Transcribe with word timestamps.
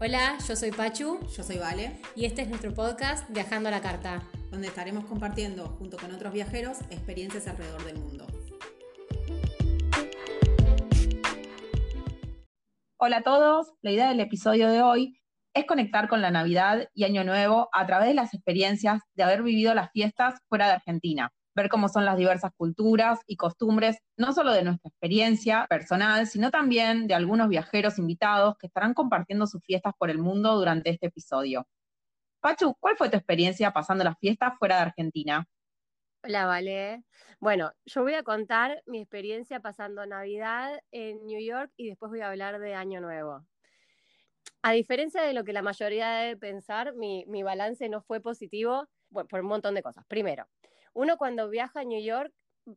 Hola, 0.00 0.38
yo 0.46 0.54
soy 0.54 0.70
Pachu 0.70 1.18
Yo 1.36 1.42
soy 1.42 1.58
Vale, 1.58 2.00
y 2.14 2.24
este 2.24 2.42
es 2.42 2.48
nuestro 2.48 2.72
podcast 2.72 3.28
Viajando 3.30 3.68
a 3.68 3.72
la 3.72 3.80
Carta. 3.80 4.22
donde 4.48 4.68
estaremos 4.68 5.04
compartiendo, 5.06 5.66
junto 5.66 5.96
con 5.96 6.14
otros 6.14 6.32
viajeros, 6.32 6.82
experiencias 6.82 7.48
alrededor 7.48 7.84
del 7.84 7.98
mundo. 7.98 8.24
Hola 12.96 13.16
a 13.16 13.22
todos, 13.22 13.72
la 13.82 13.90
idea 13.90 14.08
del 14.10 14.20
episodio 14.20 14.70
de 14.70 14.82
hoy 14.82 15.20
es 15.52 15.66
conectar 15.66 16.06
con 16.06 16.22
la 16.22 16.30
Navidad 16.30 16.88
y 16.94 17.02
Año 17.02 17.24
Nuevo 17.24 17.68
a 17.72 17.84
través 17.84 18.06
de 18.06 18.14
las 18.14 18.34
experiencias 18.34 19.02
de 19.14 19.24
haber 19.24 19.42
vivido 19.42 19.74
las 19.74 19.90
fiestas 19.90 20.40
fuera 20.48 20.68
de 20.68 20.74
Argentina, 20.74 21.32
ver 21.58 21.68
cómo 21.68 21.88
son 21.88 22.04
las 22.04 22.16
diversas 22.16 22.52
culturas 22.56 23.18
y 23.26 23.36
costumbres, 23.36 23.98
no 24.16 24.32
solo 24.32 24.52
de 24.52 24.62
nuestra 24.62 24.88
experiencia 24.88 25.66
personal, 25.68 26.26
sino 26.28 26.52
también 26.52 27.08
de 27.08 27.14
algunos 27.14 27.48
viajeros 27.48 27.98
invitados 27.98 28.56
que 28.58 28.68
estarán 28.68 28.94
compartiendo 28.94 29.46
sus 29.46 29.60
fiestas 29.64 29.92
por 29.98 30.08
el 30.08 30.18
mundo 30.18 30.54
durante 30.54 30.90
este 30.90 31.06
episodio. 31.08 31.66
Pachu, 32.40 32.76
¿cuál 32.78 32.96
fue 32.96 33.10
tu 33.10 33.16
experiencia 33.16 33.72
pasando 33.72 34.04
las 34.04 34.16
fiestas 34.20 34.52
fuera 34.56 34.76
de 34.76 34.82
Argentina? 34.82 35.44
Hola, 36.22 36.46
Vale. 36.46 37.02
Bueno, 37.40 37.72
yo 37.86 38.02
voy 38.02 38.14
a 38.14 38.22
contar 38.22 38.82
mi 38.86 39.00
experiencia 39.00 39.58
pasando 39.58 40.06
Navidad 40.06 40.80
en 40.92 41.26
New 41.26 41.40
York 41.40 41.72
y 41.76 41.88
después 41.88 42.10
voy 42.10 42.20
a 42.20 42.28
hablar 42.28 42.60
de 42.60 42.74
Año 42.74 43.00
Nuevo. 43.00 43.44
A 44.62 44.72
diferencia 44.72 45.22
de 45.22 45.32
lo 45.32 45.42
que 45.42 45.52
la 45.52 45.62
mayoría 45.62 46.10
debe 46.10 46.36
pensar, 46.36 46.94
mi, 46.94 47.24
mi 47.26 47.42
balance 47.42 47.88
no 47.88 48.00
fue 48.02 48.20
positivo 48.20 48.88
bueno, 49.10 49.28
por 49.28 49.40
un 49.40 49.46
montón 49.46 49.74
de 49.74 49.82
cosas. 49.82 50.04
Primero, 50.06 50.46
uno 50.94 51.16
cuando 51.18 51.48
viaja 51.50 51.80
a 51.80 51.84
New 51.84 52.02
York 52.02 52.32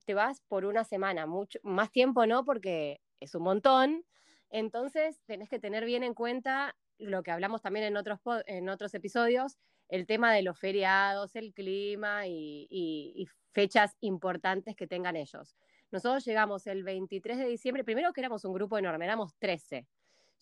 te 0.05 0.13
vas 0.13 0.41
por 0.47 0.65
una 0.65 0.83
semana, 0.83 1.25
mucho, 1.25 1.59
más 1.63 1.91
tiempo 1.91 2.25
no, 2.25 2.45
porque 2.45 3.01
es 3.20 3.35
un 3.35 3.43
montón. 3.43 4.05
Entonces 4.49 5.21
tenés 5.25 5.49
que 5.49 5.59
tener 5.59 5.85
bien 5.85 6.03
en 6.03 6.13
cuenta 6.13 6.75
lo 6.97 7.23
que 7.23 7.31
hablamos 7.31 7.61
también 7.61 7.85
en 7.85 7.97
otros, 7.97 8.20
en 8.45 8.70
otros 8.70 8.93
episodios, 8.93 9.57
el 9.89 10.05
tema 10.05 10.34
de 10.34 10.43
los 10.43 10.57
feriados, 10.59 11.35
el 11.35 11.54
clima 11.54 12.27
y, 12.27 12.67
y- 12.70 13.13
y 13.15 13.27
fechas 13.54 13.98
importantes 13.99 14.76
que 14.76 14.87
tengan 14.87 15.15
ellos. 15.15 15.55
Nosotros 15.91 16.23
llegamos 16.26 16.67
el 16.67 16.84
23 16.84 17.37
de 17.37 17.48
diciembre, 17.48 17.84
primero 17.84 18.13
que 18.13 18.21
éramos 18.21 18.45
un 18.45 18.54
grupo 18.54 18.77
enorme, 18.77 19.05
éramos 19.05 19.35
13. 19.39 19.87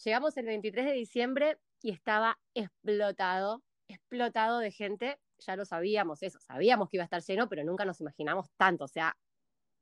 Llegamos 0.03 0.37
el 0.37 0.45
23 0.45 0.85
de 0.85 0.93
diciembre 0.93 1.57
y 1.81 1.91
estaba 1.91 2.39
explotado, 2.53 3.63
explotado 3.87 4.59
de 4.59 4.71
gente. 4.71 5.19
Ya 5.45 5.55
lo 5.55 5.65
sabíamos 5.65 6.23
eso, 6.23 6.39
sabíamos 6.39 6.89
que 6.89 6.97
iba 6.97 7.03
a 7.03 7.05
estar 7.05 7.21
lleno, 7.21 7.49
pero 7.49 7.63
nunca 7.63 7.85
nos 7.85 8.01
imaginamos 8.01 8.47
tanto. 8.57 8.85
O 8.85 8.87
sea, 8.87 9.17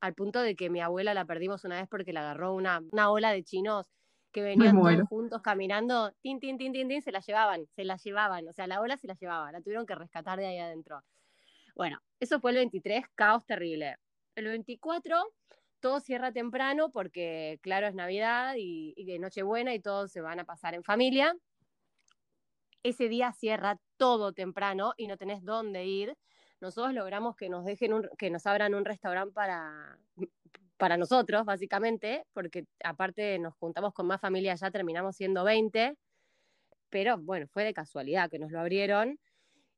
al 0.02 0.14
punto 0.16 0.41
de 0.41 0.55
que 0.55 0.69
mi 0.69 0.81
abuela 0.81 1.14
la 1.14 1.25
perdimos 1.25 1.64
una 1.66 1.80
vez 1.80 1.88
porque 1.89 2.14
la 2.14 2.22
agarró 2.22 2.53
una, 2.53 2.81
una 2.91 3.11
ola 3.11 3.31
de 3.31 3.44
chinos 3.44 3.88
que 4.31 4.41
venían 4.44 4.80
todos 4.81 5.03
juntos 5.03 5.41
caminando, 5.41 6.11
tin, 6.22 6.39
tin, 6.39 6.58
tin, 6.58 6.73
tin, 6.73 6.88
tin, 6.89 7.02
se 7.02 7.11
la 7.11 7.22
llevaban, 7.22 7.67
se 7.75 7.86
la 7.86 7.97
llevaban, 7.97 8.47
o 8.47 8.53
sea, 8.53 8.67
la 8.67 8.81
ola 8.81 8.97
se 8.97 9.08
la 9.08 9.16
llevaba, 9.16 9.52
la 9.52 9.61
tuvieron 9.61 9.86
que 9.86 9.95
rescatar 9.95 10.39
de 10.39 10.47
ahí 10.47 10.59
adentro. 10.59 11.02
Bueno, 11.75 11.99
eso 12.19 12.39
fue 12.39 12.52
el 12.52 12.58
23, 12.58 13.05
caos 13.16 13.45
terrible. 13.45 13.97
El 14.36 14.45
24, 14.47 15.23
todo 15.80 15.99
cierra 15.99 16.31
temprano 16.31 16.92
porque, 16.92 17.59
claro, 17.61 17.88
es 17.88 17.95
Navidad 17.95 18.55
y, 18.58 18.94
y 18.97 19.05
de 19.05 19.19
Nochebuena 19.19 19.73
y 19.73 19.80
todos 19.81 20.11
se 20.11 20.21
van 20.21 20.39
a 20.39 20.45
pasar 20.45 20.73
en 20.75 20.83
familia. 20.83 21.36
Ese 22.88 23.09
día 23.09 23.33
cierra 23.33 23.77
todo 23.97 24.31
temprano 24.31 24.93
y 24.95 25.07
no 25.07 25.17
tenés 25.17 25.43
dónde 25.43 25.83
ir. 25.83 26.17
Nosotros 26.61 26.93
logramos 26.93 27.35
que 27.35 27.49
nos 27.49 27.66
dejen 27.66 27.91
un, 27.91 28.09
que 28.17 28.30
nos 28.30 28.45
abran 28.45 28.73
un 28.73 28.85
restaurante 28.85 29.33
para, 29.33 29.99
para 30.77 30.95
nosotros, 30.95 31.43
básicamente, 31.43 32.23
porque 32.31 32.63
aparte 32.81 33.39
nos 33.39 33.55
juntamos 33.55 33.93
con 33.93 34.08
más 34.08 34.21
familia, 34.21 34.55
ya 34.55 34.71
terminamos 34.71 35.17
siendo 35.17 35.43
20, 35.43 35.97
pero 36.89 37.17
bueno, 37.17 37.47
fue 37.49 37.65
de 37.65 37.73
casualidad 37.73 38.30
que 38.30 38.39
nos 38.39 38.53
lo 38.53 38.61
abrieron. 38.61 39.19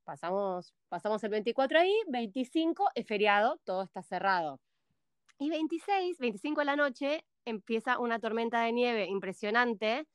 Pasamos, 0.04 0.76
pasamos 0.88 1.24
el 1.24 1.32
24 1.32 1.80
ahí, 1.80 1.96
25 2.10 2.92
es 2.94 3.08
feriado, 3.08 3.60
todo 3.64 3.82
está 3.82 4.04
cerrado. 4.04 4.60
Y 5.40 5.50
26, 5.50 6.20
25 6.20 6.62
de 6.62 6.66
la 6.66 6.76
noche, 6.76 7.26
empieza 7.44 7.98
una 7.98 8.20
tormenta 8.20 8.62
de 8.62 8.72
nieve 8.72 9.08
impresionante, 9.08 10.06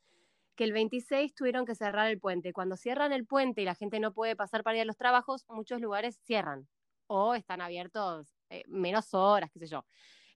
que 0.57 0.65
el 0.65 0.73
26 0.73 1.35
tuvieron 1.35 1.65
que 1.67 1.75
cerrar 1.75 2.11
el 2.11 2.21
puente. 2.21 2.53
Cuando 2.53 2.77
cierran 2.77 3.13
el 3.13 3.27
puente 3.27 3.63
y 3.63 3.65
la 3.65 3.75
gente 3.75 4.01
no 4.01 4.13
puede 4.13 4.37
pasar 4.37 4.63
para 4.63 4.77
ir 4.77 4.83
a 4.83 4.85
los 4.87 4.97
trabajos, 4.97 5.45
muchos 5.49 5.81
lugares 5.81 6.21
cierran 6.25 6.69
o 7.07 7.35
están 7.35 7.61
abiertos 7.61 8.35
eh, 8.51 8.63
menos 8.69 9.15
horas, 9.15 9.51
qué 9.53 9.59
sé 9.61 9.67
yo. 9.67 9.85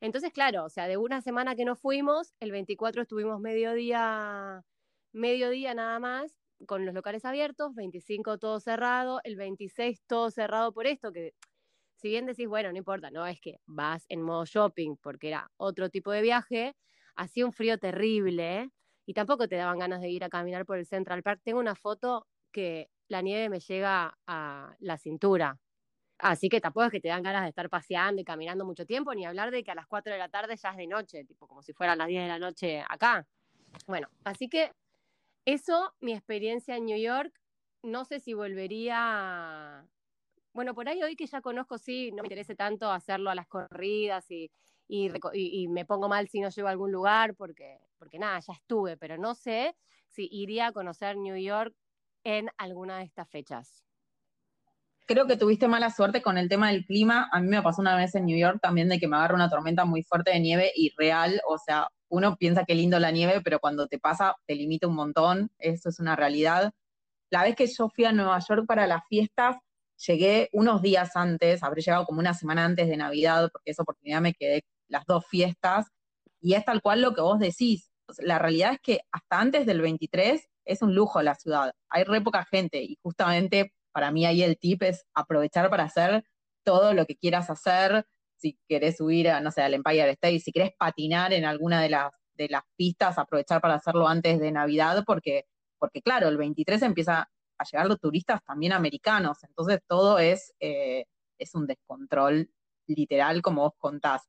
Entonces, 0.01 0.33
claro, 0.33 0.65
o 0.65 0.69
sea, 0.71 0.87
de 0.89 0.97
una 0.97 1.21
semana 1.23 1.57
que 1.57 1.65
no 1.65 1.77
fuimos, 1.77 2.35
el 2.41 2.53
24 2.53 3.03
estuvimos 3.03 3.41
mediodía, 3.41 4.63
mediodía 5.13 5.75
nada 5.75 5.99
más, 5.99 6.39
con 6.67 6.85
los 6.87 6.95
locales 6.95 7.25
abiertos, 7.25 7.75
25 7.75 8.39
todo 8.39 8.61
cerrado, 8.61 9.21
el 9.25 9.37
26 9.37 10.03
todo 10.07 10.31
cerrado 10.31 10.73
por 10.73 10.87
esto, 10.87 11.13
que 11.13 11.35
si 11.97 12.09
bien 12.09 12.27
decís, 12.27 12.47
bueno, 12.49 12.71
no 12.73 12.79
importa, 12.79 13.11
no 13.11 13.27
es 13.27 13.41
que 13.41 13.57
vas 13.67 14.05
en 14.09 14.23
modo 14.23 14.45
shopping 14.47 14.97
porque 15.03 15.29
era 15.29 15.51
otro 15.57 15.91
tipo 15.91 16.13
de 16.13 16.23
viaje, 16.23 16.77
hacía 17.17 17.45
un 17.47 17.53
frío 17.53 17.79
terrible. 17.79 18.71
Y 19.09 19.15
tampoco 19.15 19.49
te 19.49 19.57
daban 19.57 19.79
ganas 19.79 20.03
de 20.03 20.11
ir 20.11 20.23
a 20.23 20.29
caminar 20.29 20.67
por 20.67 20.77
el 20.77 20.85
Central 20.85 21.23
Park. 21.23 21.41
Tengo 21.43 21.61
una 21.61 21.75
foto 21.75 22.27
que 22.53 22.91
la 23.09 23.23
nieve 23.23 23.49
me 23.49 23.59
llega 23.59 24.19
a 24.27 24.77
la 24.81 24.99
cintura. 24.99 25.59
Así 26.19 26.51
que 26.51 26.61
tampoco 26.61 26.85
es 26.87 26.93
que 26.93 27.01
te 27.01 27.09
dan 27.09 27.23
ganas 27.23 27.45
de 27.45 27.49
estar 27.49 27.71
paseando 27.71 28.21
y 28.21 28.25
caminando 28.27 28.67
mucho 28.67 28.85
tiempo, 28.85 29.15
ni 29.15 29.25
hablar 29.25 29.51
de 29.51 29.65
que 29.65 29.71
a 29.71 29.75
las 29.75 29.87
4 29.87 30.13
de 30.13 30.19
la 30.19 30.29
tarde 30.29 30.57
ya 30.57 30.73
es 30.73 30.77
de 30.77 30.87
noche, 30.87 31.25
tipo 31.25 31.49
como 31.49 31.63
si 31.63 31.73
fueran 31.73 31.97
las 31.97 32.09
10 32.09 32.23
de 32.23 32.29
la 32.29 32.39
noche 32.39 32.85
acá. 32.87 33.27
Bueno, 33.87 34.09
así 34.25 34.51
que 34.51 34.73
eso, 35.47 35.95
mi 36.01 36.13
experiencia 36.13 36.77
en 36.77 36.85
New 36.87 36.99
York, 36.99 37.33
no 37.83 38.05
sé 38.05 38.21
si 38.21 38.35
volvería. 38.35 39.89
Bueno, 40.53 40.75
por 40.75 40.89
ahí 40.91 41.03
hoy 41.03 41.17
que 41.17 41.27
ya 41.27 41.41
conozco, 41.41 41.79
sí, 41.79 42.11
no 42.13 42.23
me 42.23 42.27
interesa 42.27 42.55
tanto 42.55 42.91
hacerlo 42.93 43.31
a 43.31 43.35
las 43.35 43.47
corridas 43.49 44.31
y, 44.31 44.51
y, 44.89 45.11
y 45.33 45.69
me 45.69 45.87
pongo 45.87 46.11
mal 46.11 46.29
si 46.29 46.41
no 46.41 46.51
llego 46.51 46.69
a 46.69 46.73
algún 46.73 46.93
lugar, 46.93 47.35
porque, 47.37 47.79
porque 47.99 48.19
nada, 48.19 48.41
ya 48.41 48.55
estuve, 48.55 48.97
pero 48.97 49.19
no 49.19 49.35
sé 49.35 49.77
si 50.09 50.29
iría 50.31 50.69
a 50.69 50.73
conocer 50.73 51.17
New 51.17 51.37
York 51.37 51.75
en 52.25 52.49
alguna 52.57 52.99
de 52.99 53.05
estas 53.05 53.29
fechas. 53.29 53.85
Creo 55.07 55.27
que 55.27 55.37
tuviste 55.37 55.69
mala 55.69 55.91
suerte 55.91 56.21
con 56.21 56.37
el 56.37 56.49
tema 56.49 56.71
del 56.71 56.85
clima. 56.85 57.29
A 57.33 57.41
mí 57.41 57.49
me 57.49 57.63
pasó 57.63 57.81
una 57.81 57.97
vez 57.97 58.15
en 58.15 58.27
New 58.27 58.39
York 58.39 58.59
también 58.61 58.89
de 58.89 58.99
que 58.99 59.09
me 59.09 59.17
agarra 59.17 59.35
una 59.35 59.49
tormenta 59.49 59.87
muy 59.87 60.03
fuerte 60.03 60.33
de 60.33 60.41
nieve 60.41 60.71
y 60.75 60.93
real, 60.97 61.41
o 61.49 61.57
sea, 61.57 61.89
uno 62.11 62.37
piensa 62.37 62.65
que 62.65 62.75
lindo 62.75 62.99
la 62.99 63.11
nieve, 63.11 63.41
pero 63.43 63.59
cuando 63.59 63.87
te 63.87 63.99
pasa 63.99 64.35
te 64.47 64.55
limita 64.55 64.87
un 64.87 64.95
montón, 64.95 65.51
eso 65.59 65.89
es 65.89 65.99
una 65.99 66.17
realidad. 66.17 66.73
La 67.31 67.43
vez 67.43 67.57
que 67.57 67.67
yo 67.67 67.89
fui 67.89 68.05
a 68.05 68.13
Nueva 68.13 68.39
York 68.39 68.67
para 68.67 68.87
las 68.87 69.03
fiestas, 69.09 69.57
llegué 70.07 70.49
unos 70.53 70.83
días 70.83 71.17
antes, 71.17 71.63
habré 71.63 71.83
llegado 71.83 72.05
como 72.05 72.21
una 72.21 72.35
semana 72.35 72.65
antes 72.65 72.89
de 72.89 72.97
Navidad, 72.97 73.51
porque 73.53 73.71
esa 73.71 73.83
oportunidad 73.83 74.21
me 74.21 74.35
quedé 74.35 74.63
las 74.89 75.05
dos 75.07 75.27
fiestas, 75.27 75.87
y 76.41 76.55
es 76.55 76.65
tal 76.65 76.81
cual 76.83 77.03
lo 77.03 77.15
que 77.15 77.21
vos 77.21 77.39
decís. 77.39 77.88
La 78.19 78.39
realidad 78.39 78.73
es 78.73 78.81
que 78.81 79.01
hasta 79.13 79.41
antes 79.41 79.67
del 79.67 79.81
23 79.81 80.49
es 80.65 80.83
un 80.83 80.95
lujo 80.95 81.23
la 81.23 81.35
ciudad, 81.35 81.73
hay 81.89 82.05
re 82.05 82.21
poca 82.21 82.45
gente, 82.45 82.83
y 82.83 82.99
justamente 83.03 83.73
para 83.93 84.11
mí 84.11 84.27
ahí 84.27 84.43
el 84.43 84.59
tip 84.59 84.83
es 84.83 85.07
aprovechar 85.15 85.71
para 85.71 85.85
hacer 85.85 86.25
todo 86.65 86.95
lo 86.95 87.07
que 87.07 87.17
quieras 87.17 87.51
hacer, 87.51 88.07
si 88.37 88.59
querés 88.69 88.99
subir 88.99 89.31
a, 89.31 89.41
no 89.41 89.51
sé, 89.51 89.63
al 89.63 89.75
Empire 89.75 90.11
State, 90.11 90.41
si 90.41 90.53
querés 90.53 90.71
patinar 90.79 91.33
en 91.33 91.45
alguna 91.45 91.83
de 91.83 91.89
las, 91.89 92.13
de 92.35 92.49
las 92.49 92.63
pistas, 92.77 93.19
aprovechar 93.19 93.61
para 93.61 93.75
hacerlo 93.75 94.07
antes 94.07 94.39
de 94.39 94.53
Navidad, 94.53 95.03
porque, 95.07 95.47
porque 95.79 96.03
claro, 96.03 96.29
el 96.29 96.37
23 96.37 96.83
empieza 96.83 97.29
a 97.59 97.65
llegar 97.65 97.87
los 97.87 97.99
turistas 97.99 98.41
también 98.45 98.73
americanos, 98.73 99.39
entonces 99.43 99.81
todo 99.89 100.19
es, 100.19 100.55
eh, 100.61 101.07
es 101.39 101.55
un 101.55 101.67
descontrol 101.67 102.49
literal, 102.87 103.43
como 103.43 103.63
vos 103.63 103.73
contás. 103.79 104.23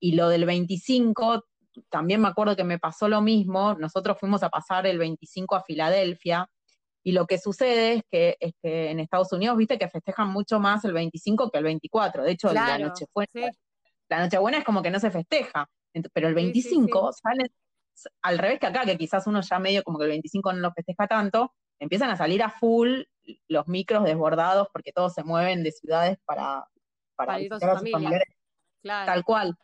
Y 0.00 0.12
lo 0.12 0.28
del 0.28 0.46
25, 0.46 1.44
también 1.88 2.20
me 2.20 2.28
acuerdo 2.28 2.56
que 2.56 2.64
me 2.64 2.78
pasó 2.78 3.08
lo 3.08 3.20
mismo, 3.20 3.74
nosotros 3.74 4.18
fuimos 4.18 4.42
a 4.42 4.50
pasar 4.50 4.86
el 4.86 4.98
25 4.98 5.56
a 5.56 5.62
Filadelfia, 5.62 6.48
y 7.02 7.12
lo 7.12 7.26
que 7.26 7.38
sucede 7.38 7.94
es 7.94 8.02
que, 8.10 8.36
es 8.40 8.52
que 8.62 8.90
en 8.90 9.00
Estados 9.00 9.32
Unidos, 9.32 9.56
viste 9.56 9.78
que 9.78 9.88
festejan 9.88 10.28
mucho 10.28 10.60
más 10.60 10.84
el 10.84 10.92
25 10.92 11.50
que 11.50 11.58
el 11.58 11.64
24. 11.64 12.24
De 12.24 12.32
hecho, 12.32 12.52
la 12.52 12.78
Nochebuena, 12.78 13.30
sí. 13.32 13.58
la 14.08 14.20
Nochebuena 14.20 14.58
es 14.58 14.64
como 14.64 14.82
que 14.82 14.90
no 14.90 15.00
se 15.00 15.10
festeja. 15.10 15.66
Pero 16.12 16.28
el 16.28 16.34
Sí, 16.34 16.62
sí, 16.62 16.68
25 16.76 17.12
salen, 17.12 17.48
al 18.22 18.38
revés 18.38 18.60
que 18.60 18.66
acá, 18.66 18.84
que 18.84 18.98
quizás 18.98 19.26
uno 19.26 19.40
ya 19.40 19.58
medio 19.58 19.82
como 19.82 19.98
que 19.98 20.04
el 20.04 20.10
25 20.10 20.52
no 20.52 20.60
lo 20.60 20.72
festeja 20.72 21.06
tanto, 21.06 21.54
empiezan 21.78 22.10
a 22.10 22.16
salir 22.16 22.42
a 22.42 22.50
full 22.50 23.02
los 23.48 23.66
micros 23.66 24.04
desbordados 24.04 24.68
porque 24.72 24.92
todos 24.92 25.14
se 25.14 25.24
mueven 25.24 25.62
de 25.62 25.72
ciudades 25.72 26.18
para, 26.26 26.66
para, 27.16 27.26
Para 27.26 27.40
ir 27.40 27.48
con 27.48 27.60
sus 27.60 27.90
familiares 27.90 28.28
Claro. 28.82 29.12
Tal 29.12 29.24
cual. 29.24 29.56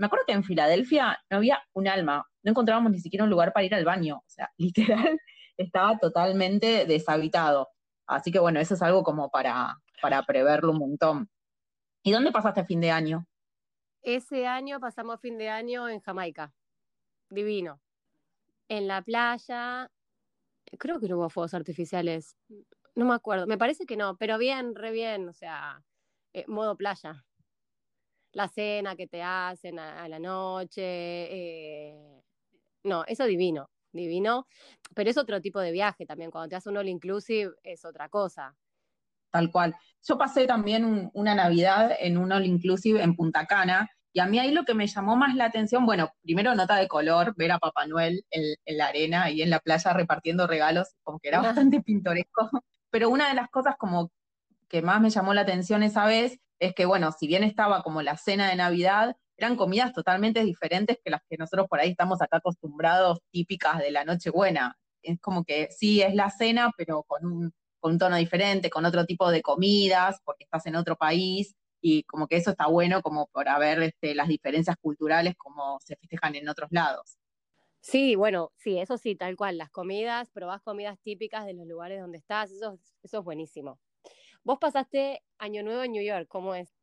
Me 0.00 0.06
acuerdo 0.06 0.24
que 0.26 0.32
en 0.32 0.44
Filadelfia 0.44 1.18
no 1.30 1.36
había 1.36 1.62
un 1.74 1.86
alma, 1.86 2.26
no 2.42 2.50
encontrábamos 2.50 2.90
ni 2.90 3.00
siquiera 3.00 3.24
un 3.24 3.30
lugar 3.30 3.52
para 3.52 3.66
ir 3.66 3.74
al 3.74 3.84
baño, 3.84 4.16
o 4.16 4.28
sea, 4.28 4.50
literal 4.58 5.20
estaba 5.56 5.98
totalmente 5.98 6.86
deshabitado. 6.86 7.68
Así 8.06 8.32
que 8.32 8.38
bueno, 8.38 8.60
eso 8.60 8.74
es 8.74 8.82
algo 8.82 9.02
como 9.02 9.30
para, 9.30 9.76
para 10.00 10.22
preverlo 10.22 10.72
un 10.72 10.78
montón. 10.78 11.30
¿Y 12.02 12.12
dónde 12.12 12.32
pasaste 12.32 12.64
fin 12.64 12.80
de 12.80 12.90
año? 12.90 13.26
Ese 14.02 14.46
año 14.46 14.80
pasamos 14.80 15.20
fin 15.20 15.36
de 15.36 15.50
año 15.50 15.88
en 15.88 16.00
Jamaica. 16.00 16.54
Divino. 17.28 17.80
En 18.68 18.88
la 18.88 19.02
playa, 19.02 19.90
Creo 20.78 21.00
que 21.00 21.08
no 21.08 21.16
hubo 21.16 21.30
fuegos 21.30 21.54
artificiales. 21.54 22.36
No 22.94 23.04
me 23.06 23.14
acuerdo. 23.14 23.46
Me 23.46 23.58
parece 23.58 23.86
que 23.86 23.96
no, 23.96 24.16
pero 24.16 24.38
bien, 24.38 24.74
re 24.74 24.92
bien. 24.92 25.28
O 25.28 25.32
sea, 25.32 25.82
eh, 26.32 26.44
modo 26.46 26.76
playa. 26.76 27.24
La 28.32 28.48
cena 28.48 28.96
que 28.96 29.06
te 29.08 29.22
hacen 29.22 29.78
a, 29.78 30.02
a 30.04 30.08
la 30.08 30.18
noche. 30.18 30.82
eh, 30.82 32.22
No, 32.84 33.04
eso 33.06 33.24
divino, 33.26 33.70
divino. 33.92 34.46
Pero 34.94 35.10
es 35.10 35.18
otro 35.18 35.40
tipo 35.40 35.60
de 35.60 35.72
viaje 35.72 36.06
también. 36.06 36.30
Cuando 36.30 36.48
te 36.50 36.56
haces 36.56 36.68
un 36.70 36.78
all 36.78 36.88
inclusive 36.88 37.52
es 37.62 37.84
otra 37.84 38.08
cosa. 38.08 38.56
Tal 39.30 39.50
cual. 39.52 39.74
Yo 40.02 40.18
pasé 40.18 40.46
también 40.46 40.84
un- 40.84 41.10
una 41.14 41.34
Navidad 41.34 41.92
en 42.00 42.16
un 42.18 42.32
all 42.32 42.46
inclusive 42.46 43.02
en 43.02 43.14
Punta 43.14 43.46
Cana, 43.46 43.88
y 44.12 44.18
a 44.20 44.26
mí 44.26 44.38
ahí 44.40 44.50
lo 44.52 44.64
que 44.64 44.74
me 44.74 44.88
llamó 44.88 45.14
más 45.16 45.36
la 45.36 45.44
atención, 45.46 45.86
bueno, 45.86 46.10
primero 46.22 46.54
nota 46.56 46.74
de 46.76 46.88
color, 46.88 47.32
ver 47.36 47.52
a 47.52 47.58
Papá 47.60 47.86
Noel 47.86 48.24
en, 48.30 48.42
en 48.64 48.76
la 48.78 48.88
arena 48.88 49.30
y 49.30 49.42
en 49.42 49.50
la 49.50 49.60
playa 49.60 49.92
repartiendo 49.92 50.48
regalos, 50.48 50.88
como 51.04 51.20
que 51.20 51.28
era 51.28 51.40
bastante 51.40 51.80
pintoresco. 51.82 52.50
Pero 52.90 53.08
una 53.08 53.28
de 53.28 53.34
las 53.34 53.48
cosas 53.50 53.76
como 53.78 54.10
que 54.68 54.82
más 54.82 55.00
me 55.00 55.10
llamó 55.10 55.34
la 55.34 55.42
atención 55.42 55.82
esa 55.84 56.06
vez 56.06 56.38
es 56.60 56.74
que, 56.74 56.86
bueno, 56.86 57.12
si 57.12 57.26
bien 57.26 57.42
estaba 57.44 57.82
como 57.82 58.02
la 58.02 58.16
cena 58.16 58.48
de 58.50 58.56
Navidad, 58.56 59.16
eran 59.36 59.56
comidas 59.56 59.92
totalmente 59.92 60.44
diferentes 60.44 60.98
que 61.02 61.10
las 61.10 61.22
que 61.28 61.36
nosotros 61.38 61.66
por 61.68 61.80
ahí 61.80 61.90
estamos 61.90 62.20
acá 62.22 62.38
acostumbrados, 62.38 63.20
típicas 63.32 63.78
de 63.78 63.90
la 63.90 64.04
Nochebuena. 64.04 64.76
Es 65.02 65.18
como 65.20 65.44
que 65.44 65.68
sí, 65.70 66.02
es 66.02 66.14
la 66.14 66.30
cena, 66.30 66.70
pero 66.76 67.02
con 67.04 67.24
un, 67.26 67.52
con 67.80 67.92
un 67.92 67.98
tono 67.98 68.16
diferente, 68.16 68.70
con 68.70 68.84
otro 68.84 69.06
tipo 69.06 69.30
de 69.30 69.42
comidas, 69.42 70.20
porque 70.24 70.44
estás 70.44 70.66
en 70.66 70.76
otro 70.76 70.96
país, 70.96 71.54
y 71.82 72.02
como 72.04 72.26
que 72.28 72.36
eso 72.36 72.50
está 72.50 72.66
bueno 72.66 73.00
como 73.02 73.26
para 73.32 73.58
ver 73.58 73.82
este, 73.82 74.14
las 74.14 74.28
diferencias 74.28 74.76
culturales 74.80 75.34
como 75.38 75.78
se 75.80 75.96
festejan 75.96 76.34
en 76.36 76.48
otros 76.50 76.68
lados. 76.72 77.16
Sí, 77.82 78.14
bueno, 78.14 78.52
sí, 78.58 78.78
eso 78.78 78.98
sí, 78.98 79.16
tal 79.16 79.36
cual. 79.36 79.56
Las 79.56 79.70
comidas, 79.70 80.30
probás 80.30 80.60
comidas 80.62 80.98
típicas 81.02 81.46
de 81.46 81.54
los 81.54 81.66
lugares 81.66 82.00
donde 82.00 82.18
estás, 82.18 82.50
eso, 82.50 82.74
es- 82.74 82.94
eso 83.02 83.18
es 83.20 83.24
buenísimo. 83.24 83.78
Vos 84.42 84.58
pasaste 84.58 85.22
Año 85.38 85.62
Nuevo 85.62 85.82
en 85.82 85.92
New 85.92 86.02
York, 86.02 86.26
¿cómo 86.28 86.54
es? 86.54 86.74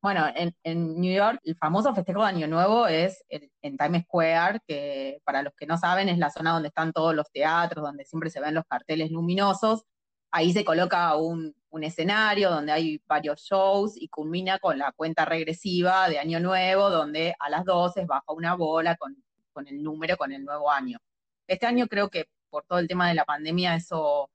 Bueno, 0.00 0.26
en, 0.34 0.54
en 0.64 1.00
New 1.00 1.14
York 1.14 1.40
el 1.44 1.56
famoso 1.56 1.94
festejo 1.94 2.22
de 2.22 2.28
Año 2.28 2.48
Nuevo 2.48 2.88
es 2.88 3.24
en 3.28 3.76
Times 3.76 4.02
Square, 4.04 4.60
que 4.66 5.20
para 5.24 5.42
los 5.42 5.54
que 5.54 5.66
no 5.66 5.78
saben 5.78 6.08
es 6.08 6.18
la 6.18 6.30
zona 6.30 6.52
donde 6.52 6.68
están 6.68 6.92
todos 6.92 7.14
los 7.14 7.30
teatros, 7.30 7.84
donde 7.84 8.04
siempre 8.04 8.30
se 8.30 8.40
ven 8.40 8.54
los 8.54 8.64
carteles 8.64 9.12
luminosos. 9.12 9.84
Ahí 10.32 10.52
se 10.52 10.64
coloca 10.64 11.14
un, 11.16 11.54
un 11.70 11.84
escenario 11.84 12.50
donde 12.50 12.72
hay 12.72 13.00
varios 13.06 13.42
shows 13.42 13.92
y 13.96 14.08
culmina 14.08 14.58
con 14.58 14.78
la 14.78 14.92
cuenta 14.92 15.24
regresiva 15.24 16.08
de 16.08 16.18
Año 16.18 16.40
Nuevo, 16.40 16.90
donde 16.90 17.34
a 17.38 17.48
las 17.48 17.64
12 17.64 18.04
baja 18.06 18.32
una 18.32 18.54
bola 18.54 18.96
con, 18.96 19.16
con 19.52 19.68
el 19.68 19.82
número, 19.82 20.16
con 20.16 20.32
el 20.32 20.44
nuevo 20.44 20.70
año. 20.70 20.98
Este 21.46 21.66
año 21.66 21.86
creo 21.86 22.08
que 22.08 22.26
por 22.50 22.64
todo 22.64 22.78
el 22.78 22.88
tema 22.88 23.08
de 23.08 23.14
la 23.14 23.24
pandemia 23.24 23.76
eso 23.76 24.30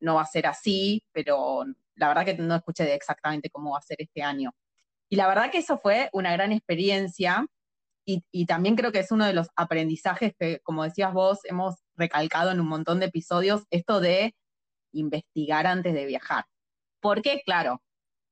no 0.00 0.14
va 0.14 0.22
a 0.22 0.26
ser 0.26 0.46
así, 0.46 1.02
pero 1.12 1.64
la 1.98 2.08
verdad 2.08 2.24
que 2.24 2.34
no 2.34 2.54
escuché 2.54 2.92
exactamente 2.94 3.50
cómo 3.50 3.72
va 3.72 3.78
a 3.78 3.82
ser 3.82 3.98
este 4.00 4.22
año. 4.22 4.52
Y 5.10 5.16
la 5.16 5.28
verdad 5.28 5.50
que 5.50 5.58
eso 5.58 5.78
fue 5.78 6.10
una 6.12 6.32
gran 6.32 6.52
experiencia 6.52 7.46
y, 8.06 8.24
y 8.32 8.46
también 8.46 8.76
creo 8.76 8.92
que 8.92 9.00
es 9.00 9.10
uno 9.12 9.26
de 9.26 9.34
los 9.34 9.48
aprendizajes 9.56 10.32
que, 10.38 10.60
como 10.60 10.84
decías 10.84 11.12
vos, 11.12 11.40
hemos 11.44 11.76
recalcado 11.96 12.50
en 12.52 12.60
un 12.60 12.68
montón 12.68 13.00
de 13.00 13.06
episodios, 13.06 13.64
esto 13.70 14.00
de 14.00 14.34
investigar 14.92 15.66
antes 15.66 15.94
de 15.94 16.06
viajar. 16.06 16.44
Porque, 17.00 17.42
claro, 17.44 17.82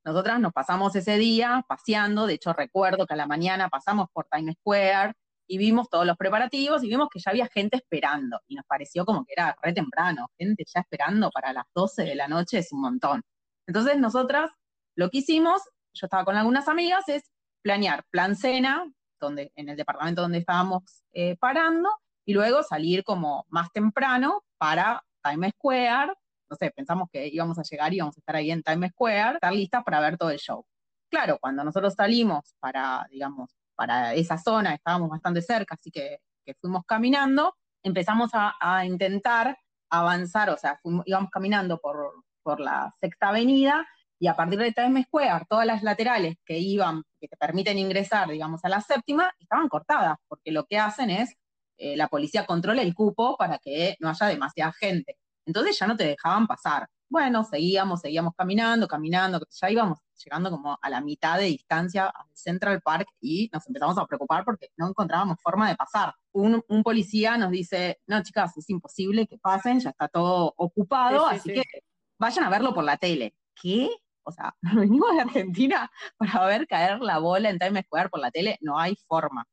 nosotras 0.07 0.41
nos 0.41 0.53
pasamos 0.53 0.95
ese 0.97 1.19
día 1.19 1.65
paseando, 1.69 2.27
de 2.27 2.35
hecho 2.35 2.53
recuerdo 2.53 3.07
que 3.07 3.15
a 3.15 3.17
la 3.17 3.27
mañana 3.27 3.69
pasamos 3.69 4.07
por 4.13 4.27
Times 4.31 4.55
Square 4.61 5.15
y 5.49 5.59
vimos 5.59 5.89
todos 5.91 6.07
los 6.07 6.17
preparativos 6.17 6.85
y 6.85 6.89
vimos 6.89 7.09
que 7.11 7.19
ya 7.19 7.33
había 7.33 7.49
gente 7.49 7.77
esperando 7.77 8.41
y 8.47 8.55
nos 8.55 8.65
pareció 8.67 9.05
como 9.05 9.25
que 9.25 9.33
era 9.33 9.57
re 9.61 9.73
temprano, 9.73 10.29
gente 10.39 10.65
ya 10.73 10.81
esperando 10.81 11.31
para 11.31 11.53
las 11.53 11.65
12 11.75 12.05
de 12.05 12.15
la 12.15 12.29
noche 12.29 12.59
es 12.59 12.73
un 12.73 12.83
montón. 12.83 13.23
Entonces 13.67 13.99
nosotras 13.99 14.51
lo 14.97 15.11
que 15.11 15.19
hicimos, 15.19 15.63
yo 15.93 16.07
estaba 16.07 16.25
con 16.25 16.37
algunas 16.37 16.69
amigas, 16.69 17.09
es 17.09 17.31
planear 17.63 18.05
plan 18.11 18.37
cena, 18.37 18.91
donde, 19.21 19.53
en 19.57 19.69
el 19.69 19.77
departamento 19.77 20.23
donde 20.23 20.39
estábamos 20.39 21.05
eh, 21.13 21.37
parando, 21.37 21.91
y 22.25 22.35
luego 22.35 22.63
salir 22.63 23.05
como 23.05 23.45
más 23.49 23.71
temprano 23.73 24.43
para 24.59 25.03
Times 25.23 25.53
Square, 25.53 26.13
no 26.49 26.57
sé, 26.57 26.71
pensamos 26.71 27.09
que 27.13 27.29
íbamos 27.29 27.59
a 27.59 27.63
llegar 27.63 27.93
y 27.93 27.97
íbamos 27.97 28.17
a 28.17 28.21
estar 28.21 28.37
ahí 28.37 28.51
en 28.51 28.63
Times 28.63 28.91
Square, 28.93 29.35
estar 29.35 29.53
listas 29.53 29.85
para 29.85 30.01
ver 30.01 30.17
todo 30.17 30.31
el 30.31 30.39
show. 30.39 30.65
Claro, 31.11 31.39
cuando 31.41 31.65
nosotros 31.65 31.95
salimos 31.95 32.55
para, 32.59 33.07
digamos, 33.11 33.57
para 33.75 34.15
esa 34.15 34.39
zona, 34.39 34.75
estábamos 34.75 35.11
bastante 35.11 35.43
cerca, 35.43 35.75
así 35.75 35.91
que, 35.91 36.19
fuimos 36.61 36.85
caminando, 36.87 37.57
empezamos 37.83 38.31
a, 38.33 38.55
a 38.61 38.87
intentar 38.87 39.59
avanzar, 39.91 40.51
o 40.51 40.57
sea, 40.57 40.79
fuimos, 40.81 41.05
íbamos 41.07 41.31
caminando 41.31 41.79
por, 41.79 42.25
por 42.47 42.61
la 42.61 42.95
sexta 43.01 43.31
avenida 43.31 43.85
y 44.21 44.29
a 44.29 44.37
partir 44.37 44.61
de 44.61 44.73
Times 44.73 45.07
Square, 45.07 45.47
todas 45.49 45.67
las 45.67 45.83
laterales 45.83 46.37
que 46.45 46.59
iban, 46.59 47.03
que 47.21 47.27
te 47.27 47.37
permiten 47.37 47.77
ingresar, 47.77 48.29
digamos, 48.31 48.65
a 48.65 48.69
la 48.69 48.81
séptima, 48.81 49.33
estaban 49.41 49.69
cortadas, 49.69 50.17
porque 50.29 50.53
lo 50.53 50.65
que 50.65 50.79
hacen 50.79 51.11
es, 51.11 51.35
eh, 51.77 51.97
la 51.97 52.07
policía 52.07 52.47
controla 52.47 52.83
el 52.83 52.95
cupo 52.95 53.37
para 53.37 53.59
que 53.59 53.97
no 53.99 54.09
haya 54.09 54.27
demasiada 54.29 54.73
gente. 54.73 55.19
Entonces 55.45 55.77
ya 55.77 55.89
no 55.89 55.97
te 55.97 56.05
dejaban 56.05 56.47
pasar. 56.47 56.87
Bueno, 57.09 57.43
seguíamos, 57.45 58.01
seguíamos 58.01 58.33
caminando, 58.37 58.87
caminando, 58.87 59.41
ya 59.51 59.71
íbamos 59.71 59.99
llegando 60.25 60.51
como 60.51 60.79
a 60.81 60.89
la 60.89 61.01
mitad 61.01 61.39
de 61.39 61.47
distancia 61.47 62.07
al 62.07 62.27
Central 62.33 62.81
Park 62.83 63.09
y 63.21 63.51
nos 63.53 63.67
empezamos 63.67 63.99
a 63.99 64.07
preocupar 64.07 64.45
porque 64.45 64.69
no 64.77 64.89
encontrábamos 64.89 65.37
forma 65.43 65.69
de 65.69 65.77
pasar. 65.77 66.15
Un, 66.33 66.63
un 66.69 66.83
policía 66.85 67.37
nos 67.37 67.51
dice, 67.51 67.99
no 68.07 68.23
chicas, 68.23 68.57
es 68.57 68.71
imposible 68.71 69.27
que 69.27 69.37
pasen, 69.37 69.81
ya 69.81 69.91
está 69.91 70.09
todo 70.09 70.55
ocupado, 70.57 71.29
Sí, 71.29 71.31
sí, 71.31 71.37
así 71.37 71.49
sí. 71.51 71.55
que 71.57 71.96
vayan 72.19 72.45
a 72.45 72.51
verlo 72.51 72.73
por 72.75 72.85
la 72.85 72.97
tele. 72.97 73.35
¿Qué? 73.61 73.91
O 74.25 74.33
sea, 74.33 74.55
venimos 75.01 75.15
de 75.15 75.21
Argentina 75.23 75.91
para 76.17 76.47
ver 76.47 76.67
caer 76.67 77.01
la 77.01 77.19
bola 77.19 77.51
en 77.51 77.59
Times 77.59 77.85
Square 77.87 78.09
por 78.09 78.21
la 78.21 78.31
tele, 78.31 78.59
no 78.61 78.79
hay 78.79 78.97
forma. 79.07 79.45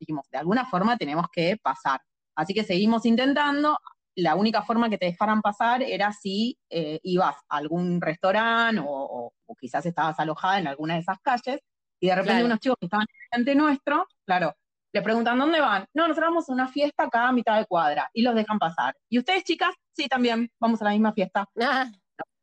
Dijimos, 0.00 0.26
de 0.30 0.38
alguna 0.38 0.64
forma 0.66 0.96
tenemos 0.96 1.26
que 1.32 1.56
pasar. 1.62 2.00
Así 2.36 2.54
que 2.54 2.64
seguimos 2.64 3.04
intentando. 3.06 3.78
La 4.14 4.34
única 4.34 4.62
forma 4.62 4.90
que 4.90 4.98
te 4.98 5.06
dejaran 5.06 5.40
pasar 5.40 5.80
era 5.82 6.12
si 6.12 6.58
eh, 6.70 6.98
ibas 7.04 7.36
a 7.48 7.56
algún 7.56 8.00
restaurante 8.00 8.80
o, 8.80 8.84
o- 8.86 9.32
o 9.46 9.54
quizás 9.54 9.86
estabas 9.86 10.18
alojada 10.18 10.58
en 10.58 10.66
alguna 10.66 10.94
de 10.94 11.00
esas 11.00 11.18
calles 11.20 11.60
y 12.00 12.08
de 12.08 12.14
repente 12.16 12.32
Claro. 12.34 12.46
unos 12.46 12.58
chicos 12.58 12.76
que 12.80 12.86
estaban 12.86 13.06
delante 13.30 13.54
nuestro, 13.54 14.06
claro, 14.26 14.54
le 14.92 15.02
preguntan 15.02 15.38
¿dónde 15.38 15.60
van? 15.60 15.86
No, 15.94 16.08
nosotros 16.08 16.30
vamos 16.30 16.48
a 16.48 16.52
una 16.52 16.68
fiesta 16.68 17.04
acá 17.04 17.28
a 17.28 17.32
mitad 17.32 17.58
de 17.58 17.66
cuadra 17.66 18.10
y 18.12 18.22
los 18.22 18.34
dejan 18.34 18.58
pasar. 18.58 18.94
¿Y 19.08 19.18
ustedes, 19.20 19.44
chicas? 19.44 19.72
Sí, 19.92 20.06
también, 20.08 20.50
vamos 20.60 20.82
a 20.82 20.86
la 20.86 20.90
misma 20.90 21.12
fiesta 21.12 21.48
Ah, 21.60 21.86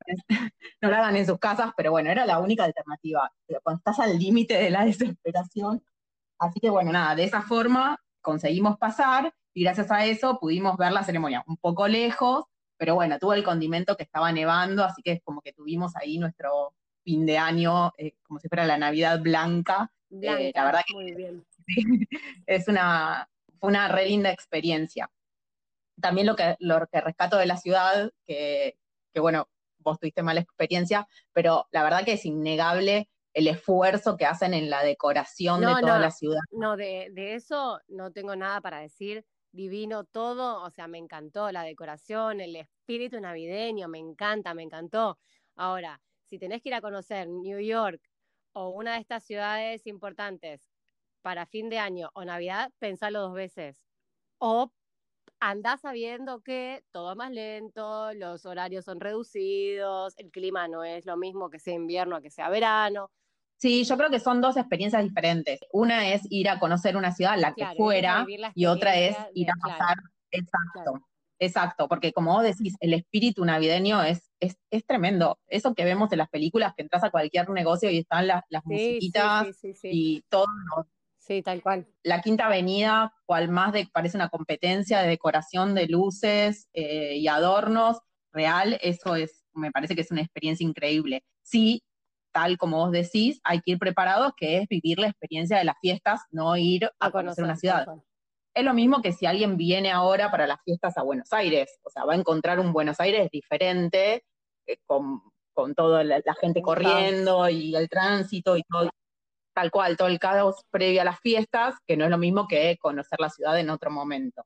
no 0.82 0.90
la 0.90 1.00
hagan 1.00 1.16
en 1.16 1.26
sus 1.26 1.40
casas, 1.40 1.72
pero 1.76 1.92
bueno, 1.92 2.10
era 2.12 2.26
la 2.26 2.40
única 2.40 2.64
alternativa. 2.64 3.32
Pero 3.48 3.62
Cuando 3.62 3.78
estás 3.80 4.00
al 4.00 4.18
límite 4.18 4.56
de 4.58 4.70
la 4.70 4.86
desesperación. 4.86 5.84
Así 6.40 6.60
que 6.60 6.70
bueno, 6.70 6.92
nada, 6.92 7.16
de 7.16 7.24
esa 7.24 7.42
forma 7.42 7.98
conseguimos 8.22 8.78
pasar 8.78 9.34
y 9.54 9.64
gracias 9.64 9.90
a 9.92 10.06
eso 10.06 10.38
pudimos 10.40 10.76
ver 10.78 10.92
la 10.92 11.04
ceremonia 11.04 11.44
un 11.48 11.58
poco 11.58 11.88
lejos, 11.88 12.46
pero 12.78 12.96
bueno, 12.96 13.18
tuvo 13.20 13.34
el 13.34 13.44
condimento 13.44 13.96
que 13.96 14.04
estaba 14.04 14.32
nevando, 14.32 14.84
así 14.84 15.02
que 15.02 15.14
es 15.14 15.22
como 15.24 15.42
que 15.42 15.54
tuvimos 15.54 15.96
ahí 15.96 16.18
nuestro 16.18 16.74
fin 17.06 17.26
de 17.26 17.38
año, 17.38 17.94
eh, 17.98 18.16
como 18.24 18.40
si 18.40 18.50
fuera 18.50 18.66
la 18.66 18.78
Navidad 18.78 19.22
blanca. 19.22 19.92
blanca, 20.10 20.52
la 20.54 20.66
verdad 20.66 20.82
que- 20.86 20.94
muy 20.94 21.14
bien. 21.14 21.46
es 22.48 22.68
una, 22.68 23.30
fue 23.60 23.70
una 23.70 23.88
re 23.88 24.08
linda 24.08 24.32
experiencia. 24.32 25.10
También 26.02 26.28
lo 26.28 26.36
que, 26.36 26.58
lo 26.60 26.86
que 26.88 27.00
rescato 27.00 27.38
de 27.38 27.46
la 27.46 27.58
ciudad, 27.58 28.12
que, 28.26 28.78
que 29.14 29.20
bueno, 29.22 29.48
vos 29.86 30.00
tuviste 30.00 30.24
mala 30.24 30.42
experiencia, 30.42 31.08
pero 31.34 31.68
la 31.72 31.84
verdad 31.84 32.04
que 32.06 32.14
es 32.14 32.26
innegable 32.26 33.10
el 33.34 33.48
esfuerzo 33.48 34.18
que 34.18 34.26
hacen 34.26 34.54
en 34.54 34.70
la 34.70 34.84
decoración 34.84 35.62
No, 35.62 35.76
de 35.76 35.78
toda 35.82 35.96
no. 35.96 36.00
la 36.00 36.12
ciudad. 36.12 36.40
No, 36.52 36.78
de, 36.78 37.10
de 37.14 37.36
eso 37.36 37.80
no 37.88 38.12
tengo 38.12 38.36
nada 38.36 38.62
para 38.62 38.80
decir. 38.80 39.26
Divino 39.52 40.04
todo, 40.04 40.64
o 40.64 40.70
sea, 40.70 40.88
me 40.90 40.98
encantó 40.98 41.50
la 41.52 41.64
decoración, 41.64 42.42
el 42.42 42.58
espíritu 42.58 43.22
navideño, 43.22 43.88
me 43.88 44.00
encanta, 44.00 44.54
me 44.54 44.64
encantó. 44.64 45.18
Ahora, 45.56 46.02
si 46.26 46.38
tenés 46.40 46.62
que 46.62 46.70
ir 46.70 46.76
a 46.76 46.82
conocer 46.82 47.30
New 47.30 47.60
York 47.60 48.02
o 48.54 48.70
una 48.70 48.96
de 48.96 49.00
estas 49.02 49.24
ciudades 49.24 49.88
importantes 49.88 50.70
para 51.22 51.46
fin 51.46 51.70
de 51.70 51.80
año 51.80 52.10
o 52.14 52.26
Navidad, 52.26 52.72
pensalo 52.80 53.22
dos 53.22 53.34
veces. 53.34 53.82
O 54.40 54.72
andás 55.40 55.82
sabiendo 55.82 56.42
que 56.42 56.84
todo 56.92 57.12
es 57.12 57.18
más 57.18 57.32
lento, 57.32 58.14
los 58.14 58.46
horarios 58.46 58.86
son 58.86 59.00
reducidos, 59.00 60.14
el 60.18 60.32
clima 60.32 60.68
no 60.68 60.84
es 60.84 61.06
lo 61.06 61.18
mismo 61.18 61.50
que 61.50 61.60
sea 61.60 61.74
invierno 61.76 62.16
a 62.18 62.22
que 62.22 62.32
sea 62.32 62.50
verano. 62.50 63.12
Sí, 63.58 63.84
yo 63.86 63.98
creo 63.98 64.10
que 64.10 64.20
son 64.20 64.42
dos 64.42 64.58
experiencias 64.58 65.04
diferentes. 65.04 65.60
Una 65.72 66.10
es 66.14 66.22
ir 66.30 66.50
a 66.50 66.60
conocer 66.60 66.98
una 66.98 67.12
ciudad, 67.14 67.38
la 67.40 67.56
que 67.56 67.56
Claro, 67.58 67.80
a 67.82 67.84
fuera, 67.84 68.26
la 68.38 68.54
y 68.54 68.66
otra 68.66 68.98
es 68.98 69.18
ir 69.34 69.48
de- 69.48 69.52
a 69.52 69.54
claro, 69.62 69.80
pasar. 69.80 69.96
Exacto, 70.32 70.94
claro. 70.94 71.08
exacto, 71.40 71.88
porque 71.88 72.12
como 72.12 72.34
vos 72.34 72.44
decís, 72.44 72.76
el 72.82 72.94
espíritu 72.94 73.46
navideño 73.46 74.04
es, 74.04 74.30
es, 74.40 74.58
es 74.70 74.86
tremendo. 74.86 75.40
Eso 75.48 75.74
que 75.74 75.86
vemos 75.86 76.12
en 76.12 76.18
las 76.20 76.30
películas, 76.30 76.74
que 76.76 76.84
entras 76.84 77.04
a 77.06 77.12
cualquier 77.12 77.50
negocio 77.50 77.90
y 77.90 78.00
están 78.00 78.28
las, 78.28 78.44
las 78.50 78.66
Sí, 78.68 79.00
musiquitas 79.00 79.48
sí, 79.48 79.54
sí, 79.54 79.74
sí. 79.74 79.90
y 79.94 80.22
todos 80.30 80.48
los, 80.76 80.86
Sí, 81.26 81.42
tal 81.42 81.64
cual. 81.64 81.88
La 82.04 82.22
Quinta 82.22 82.46
Avenida, 82.46 83.12
cual 83.26 83.50
más 83.50 83.74
de, 83.74 83.88
parece 83.92 84.16
una 84.16 84.30
competencia 84.30 85.00
de 85.00 85.08
decoración 85.08 85.74
de 85.74 85.88
luces 85.88 86.70
eh, 86.74 87.16
y 87.16 87.28
adornos, 87.28 88.00
real, 88.32 88.78
eso 88.82 89.16
es, 89.16 89.44
me 89.54 89.72
parece 89.72 89.96
que 89.96 90.02
es 90.02 90.12
una 90.12 90.22
experiencia 90.22 90.64
increíble. 90.64 91.24
Sí, 91.42 91.82
tal 92.32 92.60
como 92.60 92.78
vos 92.78 92.92
decís, 92.92 93.40
hay 93.44 93.62
que 93.62 93.72
ir 93.72 93.80
preparados, 93.80 94.34
que 94.38 94.58
es 94.58 94.68
vivir 94.68 95.00
la 95.00 95.08
experiencia 95.08 95.58
de 95.58 95.64
las 95.64 95.78
fiestas, 95.82 96.22
no 96.30 96.56
ir 96.58 96.92
a, 97.00 97.10
conocer, 97.10 97.44
una 97.44 97.56
ciudad. 97.56 97.88
Es 98.54 98.64
lo 98.64 98.76
mismo 98.76 99.02
que 99.02 99.12
si 99.12 99.26
alguien 99.26 99.58
viene 99.58 99.92
ahora 99.92 100.30
para 100.30 100.46
las 100.46 100.62
fiestas 100.64 100.96
a 100.96 101.02
Buenos 101.02 101.34
Aires, 101.34 101.80
o 101.84 101.90
sea, 101.90 102.06
va 102.06 102.14
a 102.14 102.18
encontrar 102.18 102.60
un 102.60 102.72
Buenos 102.72 103.00
Aires 103.00 103.32
diferente, 103.32 104.26
eh, 104.68 104.78
con, 104.86 105.24
con 105.54 105.74
toda 105.74 106.04
la, 106.04 106.22
gente 106.40 106.62
corriendo 106.62 107.50
y 107.50 107.76
el 107.76 107.90
tránsito 107.90 108.58
y 108.58 108.64
todo, 108.64 108.92
tal 109.56 109.72
cual, 109.72 109.96
todo 109.96 110.10
el 110.10 110.20
caos 110.20 110.66
previo 110.70 111.02
a 111.02 111.06
las 111.06 111.20
fiestas, 111.22 111.76
que 111.88 111.96
no 111.96 112.04
es 112.04 112.12
lo 112.12 112.18
mismo 112.18 112.46
que 112.48 112.78
conocer 112.78 113.20
la 113.20 113.30
ciudad 113.30 113.58
en 113.58 113.70
otro 113.70 113.90
momento. 113.90 114.44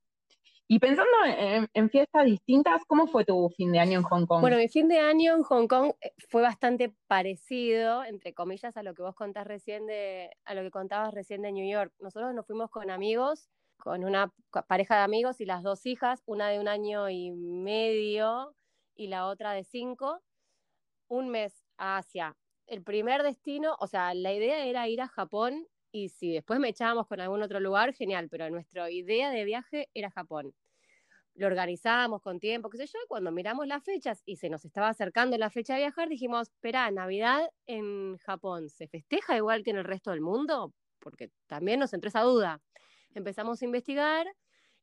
Y 0.67 0.77
pensando 0.77 1.11
en, 1.25 1.89
fiestas 1.89 2.25
distintas, 2.25 2.83
¿cómo 2.85 3.07
fue 3.07 3.25
tu 3.25 3.49
fin 3.57 3.71
de 3.71 3.79
año 3.79 3.97
en 3.97 4.03
Hong 4.03 4.27
Kong? 4.27 4.41
Bueno, 4.41 4.57
mi 4.57 4.69
fin 4.69 4.87
de 4.87 4.99
año 4.99 5.35
en 5.35 5.41
Hong 5.41 5.67
Kong 5.67 5.93
eh, 5.99 6.11
fue 6.29 6.43
bastante 6.43 6.93
parecido, 7.07 8.03
entre 8.03 8.35
comillas, 8.35 8.77
a 8.77 8.83
lo 8.83 8.93
que 8.93 9.01
vos 9.01 9.15
contás 9.15 9.47
recién 9.47 9.87
de, 9.87 10.29
a 10.45 10.53
lo 10.53 10.61
que 10.61 10.69
contabas 10.69 11.11
recién 11.11 11.41
de 11.41 11.51
New 11.51 11.67
York. 11.67 11.91
Nosotros 11.97 12.35
nos 12.35 12.45
fuimos 12.45 12.69
con 12.69 12.91
amigos, 12.91 13.49
con 13.77 14.03
una 14.03 14.31
pareja 14.67 14.97
de 14.97 15.01
amigos 15.01 15.41
y 15.41 15.45
las 15.45 15.63
dos 15.63 15.87
hijas, 15.87 16.21
una 16.27 16.49
de 16.49 16.59
un 16.59 16.67
año 16.67 17.09
y 17.09 17.31
medio 17.31 18.53
y 18.95 19.07
la 19.07 19.25
otra 19.25 19.53
de 19.53 19.63
cinco, 19.63 20.21
un 21.07 21.29
mes 21.29 21.65
a 21.79 21.97
Asia 21.97 22.37
el 22.69 22.83
primer 22.83 23.23
destino, 23.23 23.75
o 23.79 23.87
sea, 23.87 24.13
la 24.13 24.33
idea 24.33 24.65
era 24.65 24.87
ir 24.87 25.01
a 25.01 25.07
Japón 25.07 25.67
y 25.91 26.09
si 26.09 26.31
después 26.33 26.59
me 26.59 26.69
echábamos 26.69 27.07
con 27.07 27.19
algún 27.19 27.41
otro 27.41 27.59
lugar, 27.59 27.93
genial, 27.93 28.29
pero 28.29 28.49
nuestra 28.49 28.91
idea 28.91 29.31
de 29.31 29.43
viaje 29.43 29.89
era 29.93 30.11
Japón. 30.11 30.53
Lo 31.33 31.47
organizábamos 31.47 32.21
con 32.21 32.39
tiempo, 32.39 32.69
qué 32.69 32.77
sé 32.77 32.85
yo, 32.85 32.99
cuando 33.07 33.31
miramos 33.31 33.65
las 33.65 33.83
fechas 33.83 34.21
y 34.25 34.35
se 34.35 34.49
nos 34.49 34.65
estaba 34.65 34.89
acercando 34.89 35.37
la 35.37 35.49
fecha 35.49 35.73
de 35.73 35.81
viajar, 35.81 36.09
dijimos, 36.09 36.49
espera, 36.49 36.91
Navidad 36.91 37.49
en 37.65 38.17
Japón, 38.17 38.69
¿se 38.69 38.87
festeja 38.87 39.37
igual 39.37 39.63
que 39.63 39.71
en 39.71 39.77
el 39.77 39.85
resto 39.85 40.11
del 40.11 40.21
mundo? 40.21 40.73
Porque 40.99 41.31
también 41.47 41.79
nos 41.79 41.93
entró 41.93 42.09
esa 42.09 42.21
duda. 42.21 42.61
Empezamos 43.15 43.61
a 43.61 43.65
investigar 43.65 44.27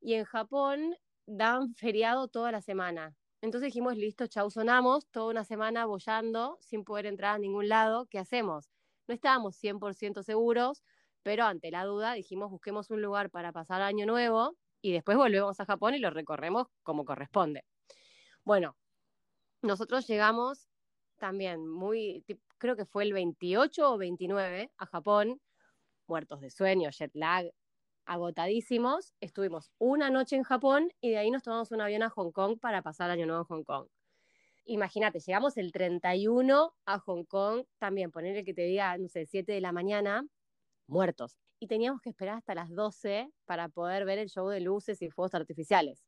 y 0.01 0.15
en 0.15 0.25
Japón 0.25 0.97
dan 1.27 1.75
feriado 1.75 2.29
toda 2.29 2.51
la 2.53 2.63
semana. 2.63 3.15
Entonces 3.43 3.69
dijimos, 3.69 3.97
listo, 3.97 4.27
chau, 4.27 4.51
sonamos, 4.51 5.07
toda 5.09 5.31
una 5.31 5.45
semana 5.45 5.87
bollando 5.87 6.57
sin 6.61 6.85
poder 6.85 7.07
entrar 7.07 7.35
a 7.35 7.39
ningún 7.39 7.69
lado, 7.69 8.07
¿qué 8.07 8.19
hacemos? 8.19 8.71
No 9.07 9.15
estábamos 9.15 9.57
100% 9.57 10.23
seguros, 10.23 10.83
pero 11.23 11.45
ante 11.45 11.71
la 11.71 11.85
duda 11.85 12.15
dijimos, 12.15 12.51
busquemos 12.51 12.91
un 12.91 13.03
lugar 13.03 13.31
para 13.31 13.53
pasar 13.53 13.83
año 13.83 14.07
nuevo 14.07 14.57
y 14.81 14.93
después 14.93 15.17
volvemos 15.17 15.61
a 15.61 15.67
Japón 15.67 15.95
y 15.95 15.99
lo 15.99 16.11
recorremos 16.11 16.69
como 16.83 17.05
corresponde. 17.05 17.65
Bueno, 18.45 18.77
nosotros 19.63 20.07
llegamos 20.07 20.69
también 21.19 21.67
muy, 21.67 22.25
creo 22.59 22.77
que 22.77 22.87
fue 22.87 23.05
el 23.05 23.13
28 23.13 23.93
o 23.93 23.99
29 23.99 24.71
a 24.79 24.87
Japón, 24.87 25.41
muertos 26.07 26.41
de 26.41 26.51
sueño, 26.51 26.91
jet 26.91 27.11
lag, 27.15 27.51
agotadísimos, 28.07 29.15
estuvimos 29.21 29.71
una 29.79 30.11
noche 30.11 30.37
en 30.37 30.45
Japón 30.45 30.91
y 31.01 31.11
de 31.11 31.19
ahí 31.19 31.31
nos 31.31 31.43
tomamos 31.43 31.73
un 31.73 31.81
avión 31.81 32.03
a 32.03 32.11
Hong 32.11 32.31
Kong 32.31 32.59
para 32.59 32.83
pasar 32.83 33.11
año 33.11 33.27
nuevo 33.27 33.43
en 33.43 33.47
Hong 33.47 33.65
Kong. 33.65 33.89
Imagínate, 34.65 35.21
llegamos 35.21 35.57
el 35.59 35.73
31 35.73 36.75
a 36.87 36.99
Hong 36.99 37.25
Kong, 37.25 37.65
también 37.79 38.11
ponerle 38.11 38.45
que 38.45 38.55
te 38.55 38.63
diga, 38.63 38.97
no 38.99 39.09
sé, 39.09 39.27
7 39.27 39.53
de 39.53 39.61
la 39.61 39.73
mañana, 39.73 40.27
muertos. 40.87 41.37
Y 41.61 41.69
teníamos 41.69 42.01
que 42.01 42.11
esperar 42.11 42.39
hasta 42.39 42.55
las 42.55 42.71
12 42.71 43.31
para 43.45 43.69
poder 43.69 44.05
ver 44.05 44.19
el 44.19 44.29
show 44.29 44.49
de 44.49 44.61
luces 44.61 45.03
y 45.03 45.11
fuegos 45.11 45.35
artificiales. 45.35 46.05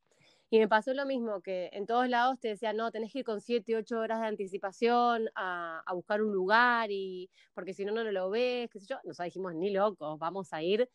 Y 0.51 0.59
me 0.59 0.69
pasó 0.69 0.95
lo 0.95 1.05
mismo, 1.05 1.43
que 1.43 1.69
en 1.73 1.87
todos 1.87 2.09
lados 2.09 2.41
te 2.41 2.49
decían, 2.49 2.77
no, 2.77 2.91
tenés 2.91 3.13
que 3.13 3.21
ir 3.21 3.25
con 3.25 3.41
7, 3.41 3.77
8 3.77 4.01
horas 4.01 4.21
de 4.21 4.27
anticipación 4.29 5.29
a, 5.35 5.83
a 5.85 5.93
buscar 5.93 6.23
un 6.23 6.33
lugar, 6.33 6.91
y 6.91 7.31
porque 7.55 7.75
si 7.75 7.85
no, 7.85 7.93
no 7.93 8.03
lo 8.03 8.31
ves, 8.31 8.71
qué 8.71 8.81
sé 8.81 8.87
yo. 8.87 8.97
Nos 9.05 9.19
dijimos, 9.19 9.55
ni 9.55 9.71
locos, 9.71 10.19
vamos 10.19 10.53
a 10.53 10.63
ir 10.63 10.89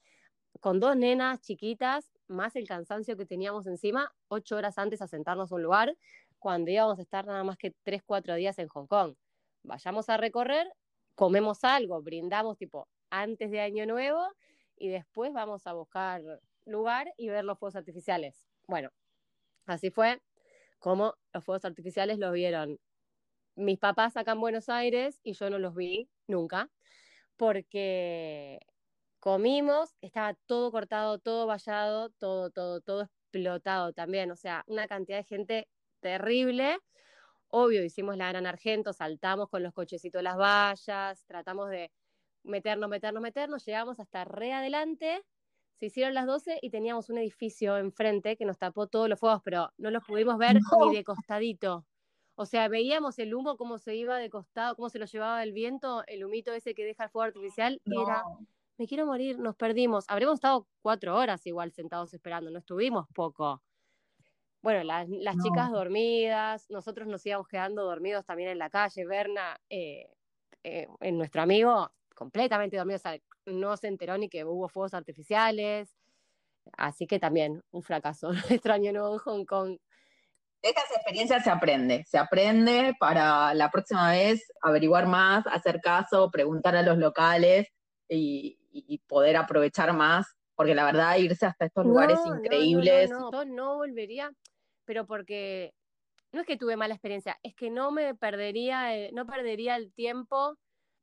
con 0.63 0.79
dos 0.79 0.95
nenas 0.95 1.41
chiquitas, 1.41 2.09
más 2.29 2.55
el 2.55 2.65
cansancio 2.65 3.17
que 3.17 3.25
teníamos 3.25 3.67
encima, 3.67 4.13
ocho 4.29 4.55
horas 4.55 4.77
antes 4.77 5.01
a 5.01 5.09
sentarnos 5.09 5.51
a 5.51 5.55
un 5.55 5.61
lugar, 5.61 5.97
cuando 6.39 6.71
íbamos 6.71 6.99
a 6.99 7.01
estar 7.01 7.25
nada 7.25 7.43
más 7.43 7.57
que 7.57 7.71
tres, 7.83 8.01
cuatro 8.01 8.33
días 8.35 8.57
en 8.59 8.69
Hong 8.69 8.87
Kong. 8.87 9.15
Vayamos 9.63 10.07
a 10.07 10.15
recorrer, 10.15 10.71
comemos 11.15 11.65
algo, 11.65 12.01
brindamos 12.01 12.57
tipo 12.57 12.87
antes 13.09 13.51
de 13.51 13.59
Año 13.59 13.85
Nuevo 13.85 14.25
y 14.77 14.87
después 14.87 15.33
vamos 15.33 15.67
a 15.67 15.73
buscar 15.73 16.21
lugar 16.63 17.13
y 17.17 17.27
ver 17.27 17.43
los 17.43 17.59
fuegos 17.59 17.75
artificiales. 17.75 18.47
Bueno, 18.65 18.89
así 19.65 19.91
fue 19.91 20.21
como 20.79 21.13
los 21.33 21.43
fuegos 21.43 21.65
artificiales 21.65 22.19
los 22.19 22.31
vieron 22.31 22.79
mis 23.55 23.79
papás 23.79 24.15
acá 24.15 24.31
en 24.31 24.39
Buenos 24.39 24.69
Aires 24.69 25.19
y 25.23 25.33
yo 25.33 25.49
no 25.49 25.59
los 25.59 25.75
vi 25.75 26.09
nunca, 26.25 26.69
porque 27.35 28.61
comimos, 29.23 29.95
estaba 30.01 30.33
todo 30.47 30.69
cortado, 30.69 31.17
todo 31.17 31.47
vallado, 31.47 32.09
todo, 32.09 32.49
todo, 32.49 32.81
todo 32.81 33.03
explotado 33.03 33.93
también, 33.93 34.29
o 34.31 34.35
sea, 34.35 34.65
una 34.67 34.85
cantidad 34.85 35.17
de 35.19 35.23
gente 35.23 35.69
terrible. 36.01 36.77
Obvio, 37.47 37.85
hicimos 37.85 38.17
la 38.17 38.27
gran 38.27 38.45
Argento, 38.45 38.91
saltamos 38.91 39.47
con 39.47 39.63
los 39.63 39.71
cochecitos 39.71 40.21
las 40.21 40.35
vallas, 40.35 41.23
tratamos 41.25 41.69
de 41.69 41.89
meternos, 42.43 42.89
meternos, 42.89 43.23
meternos, 43.23 43.63
llegamos 43.65 43.97
hasta 44.01 44.25
re 44.25 44.51
adelante, 44.51 45.23
se 45.79 45.85
hicieron 45.85 46.13
las 46.15 46.25
12 46.25 46.59
y 46.61 46.69
teníamos 46.69 47.09
un 47.09 47.17
edificio 47.17 47.77
enfrente 47.77 48.35
que 48.35 48.43
nos 48.43 48.57
tapó 48.57 48.87
todos 48.87 49.07
los 49.07 49.21
fuegos, 49.21 49.39
pero 49.45 49.71
no 49.77 49.89
los 49.89 50.03
pudimos 50.03 50.37
ver 50.37 50.55
ni 50.91 50.95
de 50.97 51.05
costadito. 51.05 51.85
O 52.35 52.45
sea, 52.45 52.67
veíamos 52.67 53.17
el 53.19 53.33
humo, 53.33 53.55
cómo 53.55 53.77
se 53.77 53.95
iba 53.95 54.17
de 54.17 54.29
costado, 54.29 54.75
cómo 54.75 54.89
se 54.89 54.99
lo 54.99 55.05
llevaba 55.05 55.41
el 55.43 55.53
viento, 55.53 56.03
el 56.07 56.25
humito 56.25 56.51
ese 56.51 56.75
que 56.75 56.83
deja 56.83 57.05
el 57.05 57.09
fuego 57.09 57.23
artificial, 57.23 57.79
era 57.85 58.21
me 58.77 58.87
quiero 58.87 59.05
morir, 59.05 59.39
nos 59.39 59.55
perdimos. 59.55 60.05
Habremos 60.07 60.35
estado 60.35 60.67
cuatro 60.81 61.15
horas 61.15 61.45
igual 61.45 61.71
sentados 61.71 62.13
esperando, 62.13 62.49
no 62.51 62.59
estuvimos 62.59 63.07
poco. 63.13 63.61
Bueno, 64.61 64.83
las, 64.83 65.07
chicas 65.43 65.71
dormidas, 65.71 66.69
nosotros 66.69 67.07
nos 67.07 67.25
íbamos 67.25 67.47
quedando 67.47 67.83
dormidos 67.83 68.25
también 68.25 68.49
en 68.49 68.57
la 68.57 68.69
calle. 68.69 69.05
Berna, 69.05 69.59
eh, 69.69 70.09
eh, 70.63 70.87
en 71.01 71.17
nuestro 71.17 71.41
amigo, 71.41 71.91
completamente 72.15 72.77
dormido, 72.77 72.95
o 72.95 72.99
sea, 72.99 73.19
no 73.45 73.75
se 73.75 73.87
enteró 73.87 74.17
ni 74.17 74.29
que 74.29 74.45
hubo 74.45 74.69
fuegos 74.69 74.93
artificiales. 74.93 75.93
Así 76.77 77.07
que 77.07 77.19
también 77.19 77.61
un 77.71 77.83
fracaso 77.83 78.31
extraño 78.49 78.93
nuevo 78.93 79.13
en 79.13 79.19
Hong 79.19 79.45
Kong. 79.45 79.77
Estas 80.61 80.89
experiencias 80.91 81.43
se 81.43 81.49
aprende, 81.49 82.05
se 82.05 82.17
aprende 82.17 82.95
para 82.97 83.53
la 83.53 83.69
próxima 83.69 84.11
vez 84.11 84.49
averiguar 84.61 85.07
más, 85.07 85.45
hacer 85.47 85.81
caso, 85.81 86.31
preguntar 86.31 86.73
a 86.77 86.83
los 86.83 86.97
locales 86.97 87.67
y, 88.07 88.62
y, 88.73 88.97
poder 88.99 89.37
aprovechar 89.37 89.93
más, 89.93 90.35
porque 90.55 90.75
la 90.75 90.85
verdad 90.85 91.17
irse 91.17 91.45
hasta 91.45 91.65
estos 91.65 91.85
lugares 91.85 92.19
increíbles. 92.25 93.09
No, 93.09 93.31
no, 93.31 93.45
no, 93.45 93.75
volvería, 93.75 94.31
pero 94.85 95.05
porque 95.05 95.73
no 96.31 96.41
es 96.41 96.47
que 96.47 96.57
tuve 96.57 96.75
mala 96.75 96.95
experiencia, 96.95 97.37
es 97.43 97.55
que 97.55 97.69
no 97.69 97.91
me 97.91 98.15
perdería, 98.15 98.95
eh, 98.97 99.11
no 99.13 99.25
perdería 99.25 99.75
el 99.75 99.93
tiempo 99.93 100.57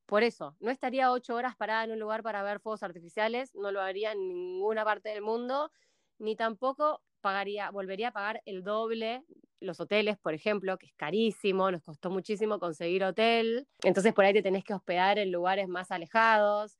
por 0.06 0.24
eso. 0.24 0.56
No 0.58 0.70
estaría 0.70 1.12
ocho 1.12 1.36
horas 1.36 1.56
parada 1.56 1.84
en 1.84 1.92
un 1.92 2.00
lugar 2.00 2.22
para 2.22 2.42
ver 2.42 2.60
fuegos 2.60 2.82
artificiales, 2.82 3.54
no 3.54 3.70
lo 3.70 3.80
haría 3.80 4.12
en 4.12 4.26
ninguna 4.26 4.84
parte 4.84 5.10
del 5.10 5.22
mundo, 5.22 5.70
ni 6.18 6.34
tampoco 6.34 7.00
pagaría, 7.20 7.70
volvería 7.70 8.08
a 8.08 8.12
pagar 8.12 8.42
el 8.44 8.64
doble 8.64 9.24
los 9.60 9.78
hoteles, 9.78 10.18
por 10.18 10.34
ejemplo, 10.34 10.78
que 10.78 10.86
es 10.86 10.94
carísimo, 10.94 11.70
nos 11.70 11.82
costó 11.82 12.10
muchísimo 12.10 12.58
conseguir 12.58 13.04
hotel, 13.04 13.68
entonces 13.84 14.12
por 14.14 14.24
ahí 14.24 14.32
te 14.32 14.42
tenés 14.42 14.64
que 14.64 14.74
hospedar 14.74 15.18
en 15.18 15.30
lugares 15.30 15.68
más 15.68 15.90
alejados. 15.90 16.76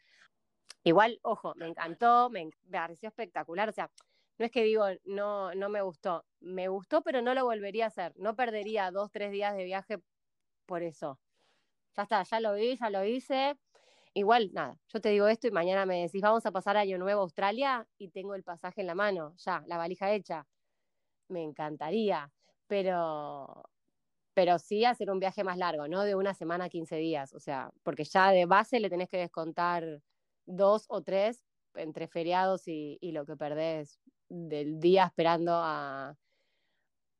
Igual, 0.85 1.19
ojo, 1.23 1.55
me 1.57 1.67
encantó, 1.67 2.31
me, 2.31 2.51
pareció 2.71 3.09
espectacular, 3.09 3.69
o 3.69 3.73
sea, 3.73 3.91
no 4.39 4.47
es 4.47 4.51
que 4.51 4.63
digo, 4.65 4.87
no, 5.05 5.55
no 5.55 5.69
me 5.69 5.83
gustó, 5.83 6.25
me 6.41 6.69
gustó, 6.69 7.03
pero 7.03 7.21
no 7.21 7.35
lo 7.35 7.45
volvería 7.45 7.85
a 7.85 7.89
hacer, 7.89 8.15
no 8.17 8.35
perdería 8.35 8.91
dos, 8.91 9.11
tres 9.13 9.31
días 9.31 9.55
de 9.55 9.65
viaje 9.65 9.99
por 10.67 10.83
eso. 10.83 11.19
Ya 11.97 12.05
está, 12.05 12.23
ya 12.23 12.41
lo 12.41 12.55
vi, 12.55 12.77
ya 12.77 12.91
lo 12.91 13.05
hice. 13.05 13.59
Igual, 14.15 14.51
nada, 14.53 14.79
yo 14.89 15.01
te 15.01 15.11
digo 15.11 15.29
esto 15.29 15.49
y 15.49 15.51
mañana 15.53 15.87
me 15.87 16.03
decís, 16.03 16.23
vamos 16.23 16.47
a 16.47 16.53
pasar 16.53 16.77
Año 16.77 16.99
Nuevo 16.99 17.21
a 17.21 17.25
Australia 17.25 17.87
y 17.99 18.09
tengo 18.11 18.35
el 18.35 18.43
pasaje 18.45 18.81
en 18.83 18.89
la 18.89 18.95
mano, 18.95 19.35
ya, 19.39 19.63
la 19.67 19.77
valija 19.79 20.13
hecha. 20.13 20.47
Me 21.29 21.43
encantaría, 21.45 22.33
pero, 22.67 23.65
pero 24.35 24.59
sí 24.59 24.85
hacer 24.85 25.11
un 25.11 25.21
viaje 25.21 25.45
más 25.45 25.59
largo, 25.59 25.89
¿no? 25.89 26.05
De 26.05 26.15
una 26.17 26.35
semana 26.35 26.67
a 26.67 26.69
15 26.71 26.97
días, 26.97 27.35
o 27.35 27.41
sea, 27.41 27.71
porque 27.83 28.05
ya 28.05 28.31
de 28.33 28.47
base 28.47 28.81
le 28.81 28.91
tenés 28.91 29.09
que 29.09 29.19
descontar 29.19 30.03
dos 30.51 30.85
o 30.89 31.03
tres 31.03 31.45
entre 31.75 32.09
feriados 32.09 32.67
y, 32.67 32.99
lo 33.13 33.25
que 33.25 33.37
perdés 33.37 34.01
del 34.29 34.81
día 34.81 35.07
esperando 35.07 35.53
a, 35.55 36.17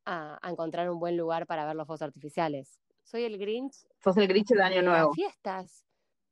a, 0.05 0.49
encontrar 0.49 0.91
un 0.91 0.99
buen 0.99 1.17
lugar 1.17 1.47
para 1.47 1.67
ver 1.67 1.77
los 1.77 1.87
fuegos 1.87 2.03
artificiales. 2.03 2.81
Soy 3.05 3.25
el 3.25 3.39
Grinch. 3.39 3.75
Sos 4.03 4.17
el 4.17 4.29
Grinch 4.29 4.49
del 4.49 4.63
Año 4.63 4.83
Nuevo. 4.83 5.13
fiestas. 5.13 5.85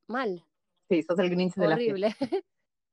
Mal. 0.06 0.44
Sí, 0.88 1.02
sos 1.02 1.18
el 1.18 1.30
Grinch 1.30 1.54
de 1.54 1.66
Horrible. 1.66 2.14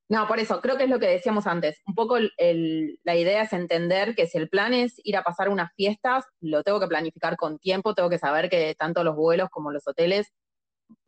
No, 0.07 0.27
por 0.27 0.39
eso, 0.39 0.61
creo 0.61 0.77
que 0.77 0.83
es 0.83 0.89
lo 0.89 0.99
que 0.99 1.07
decíamos 1.07 1.47
antes. 1.47 1.81
Un 1.87 1.95
poco 1.95 2.17
la 2.19 3.15
idea 3.15 3.41
es 3.41 3.53
entender 3.53 4.13
que 4.13 4.27
si 4.27 4.37
el 4.37 4.49
plan 4.49 4.71
es 4.71 5.01
ir 5.03 5.17
a 5.17 5.23
pasar 5.23 5.49
unas 5.49 5.73
fiestas, 5.73 6.25
lo 6.41 6.61
tengo 6.61 6.79
que 6.79 6.87
planificar 6.87 7.35
con 7.37 7.57
tiempo, 7.57 7.95
tengo 7.95 8.09
que 8.09 8.19
saber 8.19 8.47
que 8.47 8.75
tanto 8.75 9.03
los 9.03 9.15
vuelos 9.15 9.49
como 9.49 9.71
los 9.71 9.87
hoteles 9.87 10.31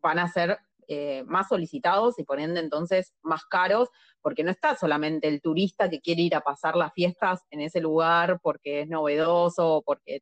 van 0.02 0.18
a 0.18 0.28
ser 0.28 0.58
eh, 0.88 1.24
más 1.26 1.50
solicitados 1.50 2.18
y 2.18 2.24
por 2.24 2.40
ende 2.40 2.60
entonces 2.62 3.14
más 3.22 3.46
caros, 3.46 3.90
porque 4.22 4.44
no 4.44 4.52
está 4.52 4.76
solamente 4.76 5.28
el 5.28 5.42
turista 5.42 5.90
que 5.90 6.00
quiere 6.00 6.22
ir 6.22 6.36
a 6.36 6.42
pasar 6.42 6.76
las 6.76 6.94
fiestas 6.94 7.42
en 7.50 7.62
ese 7.62 7.82
lugar 7.82 8.40
porque 8.42 8.82
es 8.82 8.88
novedoso, 8.88 9.84
porque 9.86 10.22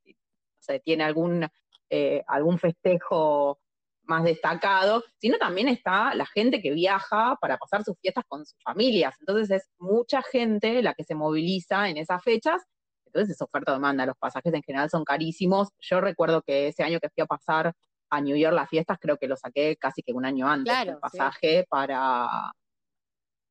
tiene 0.84 1.04
algún, 1.04 1.48
eh, 1.90 2.24
algún 2.28 2.58
festejo 2.58 3.60
más 4.04 4.24
destacado, 4.24 5.04
sino 5.18 5.38
también 5.38 5.68
está 5.68 6.14
la 6.16 6.26
gente 6.26 6.62
que 6.62 6.72
viaja 6.72 7.38
para 7.42 7.58
pasar 7.58 7.84
sus 7.84 7.98
fiestas 8.00 8.24
con 8.28 8.46
sus 8.46 8.60
familias. 8.64 9.16
Entonces 9.20 9.50
es 9.52 9.70
mucha 9.78 10.22
gente 10.22 10.82
la 10.82 10.94
que 10.94 11.04
se 11.04 11.16
moviliza 11.16 11.90
en 11.90 11.98
esas 11.98 12.24
fechas. 12.24 12.64
Entonces 13.06 13.36
es 13.36 13.42
oferta-demanda. 13.42 14.06
Los 14.06 14.18
pasajes 14.18 14.54
en 14.54 14.64
general 14.64 14.90
son 14.90 15.04
carísimos. 15.04 15.70
Yo 15.80 16.02
recuerdo 16.02 16.42
que 16.42 16.68
ese 16.68 16.84
año 16.84 17.00
que 17.00 17.10
fui 17.10 17.24
a 17.24 17.26
pasar 17.26 17.74
a 18.16 18.22
New 18.22 18.36
York 18.36 18.56
las 18.56 18.70
fiestas, 18.70 18.98
creo 19.00 19.18
que 19.18 19.28
lo 19.28 19.36
saqué 19.36 19.76
casi 19.78 20.02
que 20.02 20.14
un 20.14 20.26
año 20.26 20.48
antes 20.48 20.74
el 20.86 20.98
pasaje 20.98 21.66
para, 21.70 22.52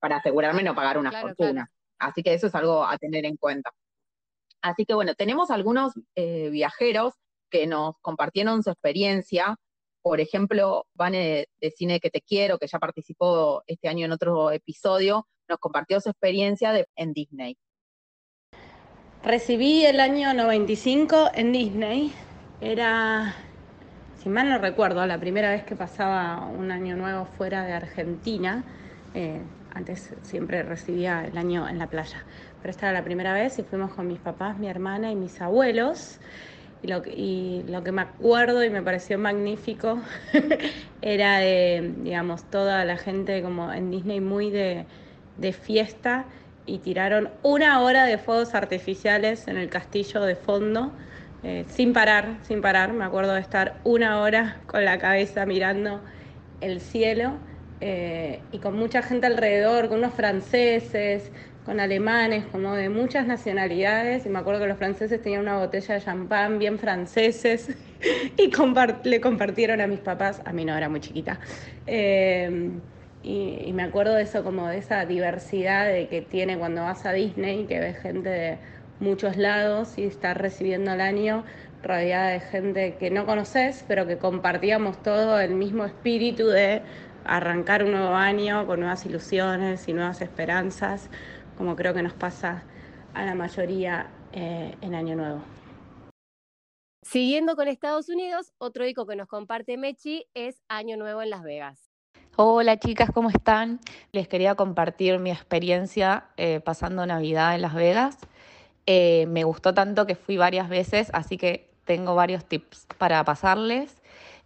para 0.01 0.17
asegurarme 0.17 0.63
no 0.63 0.75
pagar 0.75 0.99
una 0.99 1.13
fortuna. 1.13 1.71
Así 1.99 2.23
que 2.23 2.35
eso 2.35 2.49
es 2.49 2.55
algo 2.55 2.85
a 2.85 2.97
tener 2.99 3.25
en 3.25 3.37
cuenta. 3.37 3.71
Así 4.63 4.85
que 4.85 4.95
bueno, 4.95 5.15
tenemos 5.15 5.51
algunos 5.51 5.93
eh, 6.15 6.49
viajeros 6.51 7.15
que 7.51 7.67
nos 7.67 7.95
compartieron 8.01 8.63
su 8.63 8.71
experiencia 8.71 9.57
por 10.05 10.21
ejemplo, 10.21 10.87
Vane 10.93 11.49
de 11.63 11.71
Cine 11.71 11.99
que 11.99 12.11
te 12.11 12.21
quiero, 12.21 12.59
que 12.59 12.67
ya 12.67 12.79
participó 12.79 13.63
este 13.67 13.89
año 13.89 14.05
en 14.05 14.13
otro 14.13 14.51
episodio, 14.51 15.27
nos 15.49 15.59
compartió 15.59 15.99
su 15.99 16.11
experiencia 16.11 16.87
en 16.95 17.15
Disney. 17.15 17.57
Recibí 19.23 19.87
el 19.87 20.01
año 20.01 20.35
95 20.35 21.31
en 21.33 21.53
Disney. 21.53 22.13
Era, 22.61 23.35
si 24.25 24.31
mal 24.31 24.49
no 24.49 24.57
recuerdo, 24.57 25.05
la 25.07 25.21
primera 25.21 25.51
vez 25.51 25.65
que 25.65 25.77
pasaba 25.77 26.47
un 26.47 26.71
año 26.71 26.97
nuevo 26.97 27.27
fuera 27.37 27.63
de 27.67 27.75
Argentina. 27.75 28.65
Eh, 29.13 29.43
antes 29.75 30.15
siempre 30.23 30.63
recibía 30.63 31.27
el 31.27 31.37
año 31.37 31.69
en 31.69 31.79
la 31.79 31.89
playa, 31.89 32.25
pero 32.63 32.71
esta 32.71 32.87
era 32.87 32.99
la 32.99 33.05
primera 33.05 33.35
vez 33.35 33.59
y 33.59 33.63
fuimos 33.65 33.93
con 33.93 34.07
mis 34.07 34.19
papás, 34.19 34.57
mi 34.57 34.67
hermana 34.67 35.13
y 35.13 35.15
mis 35.15 35.43
abuelos. 35.43 36.21
Y 36.83 37.65
lo, 37.69 37.83
que 37.83 37.93
me 37.93 38.01
acuerdo 38.01 38.65
y 38.65 38.71
me 38.71 38.81
pareció 38.81 39.19
magnífico 39.19 40.01
era 41.03 41.41
de, 41.41 41.93
digamos, 41.99 42.45
toda 42.45 42.83
la 42.87 42.97
gente 42.97 43.43
como 43.43 43.73
en 43.75 43.91
Disney 43.91 44.21
muy 44.21 44.51
de, 44.51 44.87
fiesta 45.53 46.25
y 46.65 46.79
tiraron 46.79 47.29
una 47.43 47.83
hora 47.83 48.05
de 48.05 48.17
fuegos 48.17 48.55
artificiales 48.55 49.49
en 49.49 49.59
el 49.59 49.69
castillo 49.69 50.23
de 50.23 50.35
fondo, 50.35 50.93
eh, 51.45 51.65
sin 51.69 51.93
parar, 51.93 52.39
sin 52.43 52.61
parar. 52.61 52.93
Me 52.93 53.05
acuerdo 53.05 53.35
de 53.35 53.41
estar 53.41 53.81
una 53.85 54.21
hora 54.21 54.57
con 54.67 54.85
la 54.85 54.99
cabeza 54.99 55.47
mirando 55.47 56.01
el 56.61 56.81
cielo 56.81 57.35
eh, 57.81 58.41
y 58.51 58.59
con 58.59 58.77
mucha 58.77 59.03
gente 59.03 59.27
alrededor, 59.27 59.89
con 59.89 59.99
unos 59.99 60.15
franceses, 60.15 61.31
con 61.65 61.81
alemanes, 61.81 62.47
como 62.47 62.75
de 62.75 62.89
muchas 62.89 63.27
nacionalidades, 63.27 64.27
y 64.27 64.29
me 64.29 64.39
acuerdo 64.39 64.61
que 64.61 64.67
los 64.69 64.79
franceses 64.79 65.21
tenían 65.21 65.43
una 65.43 65.59
botella 65.59 65.95
de 65.95 66.01
champán 66.01 66.59
bien 66.59 66.79
franceses 66.79 67.69
y 68.37 68.51
le 69.05 69.21
compartieron 69.21 69.81
a 69.81 69.87
mis 69.87 70.01
papás, 70.01 70.43
a 70.45 70.53
mí 70.53 70.65
no 70.65 70.77
era 70.77 70.89
muy 70.89 71.01
chiquita, 71.01 71.41
eh, 71.87 72.71
y, 73.23 73.73
me 73.73 73.83
acuerdo 73.83 74.15
de 74.15 74.23
eso, 74.23 74.45
como 74.45 74.69
de 74.69 74.79
esa 74.79 75.07
diversidad 75.07 75.87
de 75.87 76.09
que 76.09 76.21
tiene 76.21 76.59
cuando 76.59 76.83
vas 76.83 77.07
a 77.07 77.13
Disney, 77.13 77.65
que 77.65 77.81
ves 77.81 77.99
gente 77.99 78.29
de 78.29 78.59
muchos 79.01 79.37
lados 79.37 79.99
y 79.99 80.05
estás 80.05 80.37
recibiendo 80.37 80.93
el 80.93 81.01
año 81.01 81.45
rodeada 81.83 82.29
de 82.29 82.41
gente 82.41 82.97
que 82.99 83.11
no 83.11 83.27
conoces, 83.27 83.85
pero 83.87 84.07
que 84.07 84.19
compartíamos 84.19 85.03
todo 85.03 85.39
el 85.41 85.55
mismo 85.55 85.85
espíritu 85.85 86.47
de 86.47 86.83
arrancar 87.25 87.85
un 87.85 87.93
nuevo 87.93 88.15
año 88.15 88.67
con 88.67 88.81
nuevas 88.81 89.05
ilusiones 89.07 89.89
y 89.89 89.93
nuevas 89.93 90.21
esperanzas 90.21 91.11
como 91.57 91.77
creo 91.77 91.95
que 91.95 92.03
nos 92.03 92.13
pasa 92.15 92.65
a 93.15 93.25
la 93.25 93.35
mayoría 93.35 94.11
eh, 94.33 94.75
en 94.81 94.95
Año 94.95 95.17
Nuevo. 95.17 95.41
Siguiendo 97.03 97.55
con 97.55 97.69
Estados 97.69 98.09
Unidos, 98.09 98.53
otro 98.59 98.85
disco 98.85 99.07
que 99.07 99.15
nos 99.15 99.29
comparte 99.29 99.77
Mechi 99.77 100.27
es 100.35 100.63
Año 100.69 100.97
Nuevo 100.97 101.23
en 101.23 101.31
Las 101.31 101.43
Vegas. 101.43 101.91
Hola 102.37 102.79
chicas, 102.79 103.11
¿cómo 103.13 103.29
están? 103.29 103.79
Les 104.11 104.27
quería 104.27 104.57
compartir 104.57 105.21
mi 105.21 105.31
experiencia 105.31 106.31
eh, 106.37 106.61
pasando 106.61 107.07
Navidad 107.07 107.55
en 107.55 107.63
Las 107.63 107.75
Vegas. 107.75 108.19
Eh, 108.87 109.27
me 109.29 109.45
gustó 109.45 109.75
tanto 109.75 110.07
que 110.07 110.15
fui 110.15 110.37
varias 110.37 110.69
veces, 110.69 111.11
así 111.13 111.37
que 111.37 111.69
tengo 111.85 112.15
varios 112.15 112.45
tips 112.45 112.87
para 112.99 113.25
pasarles. 113.25 113.97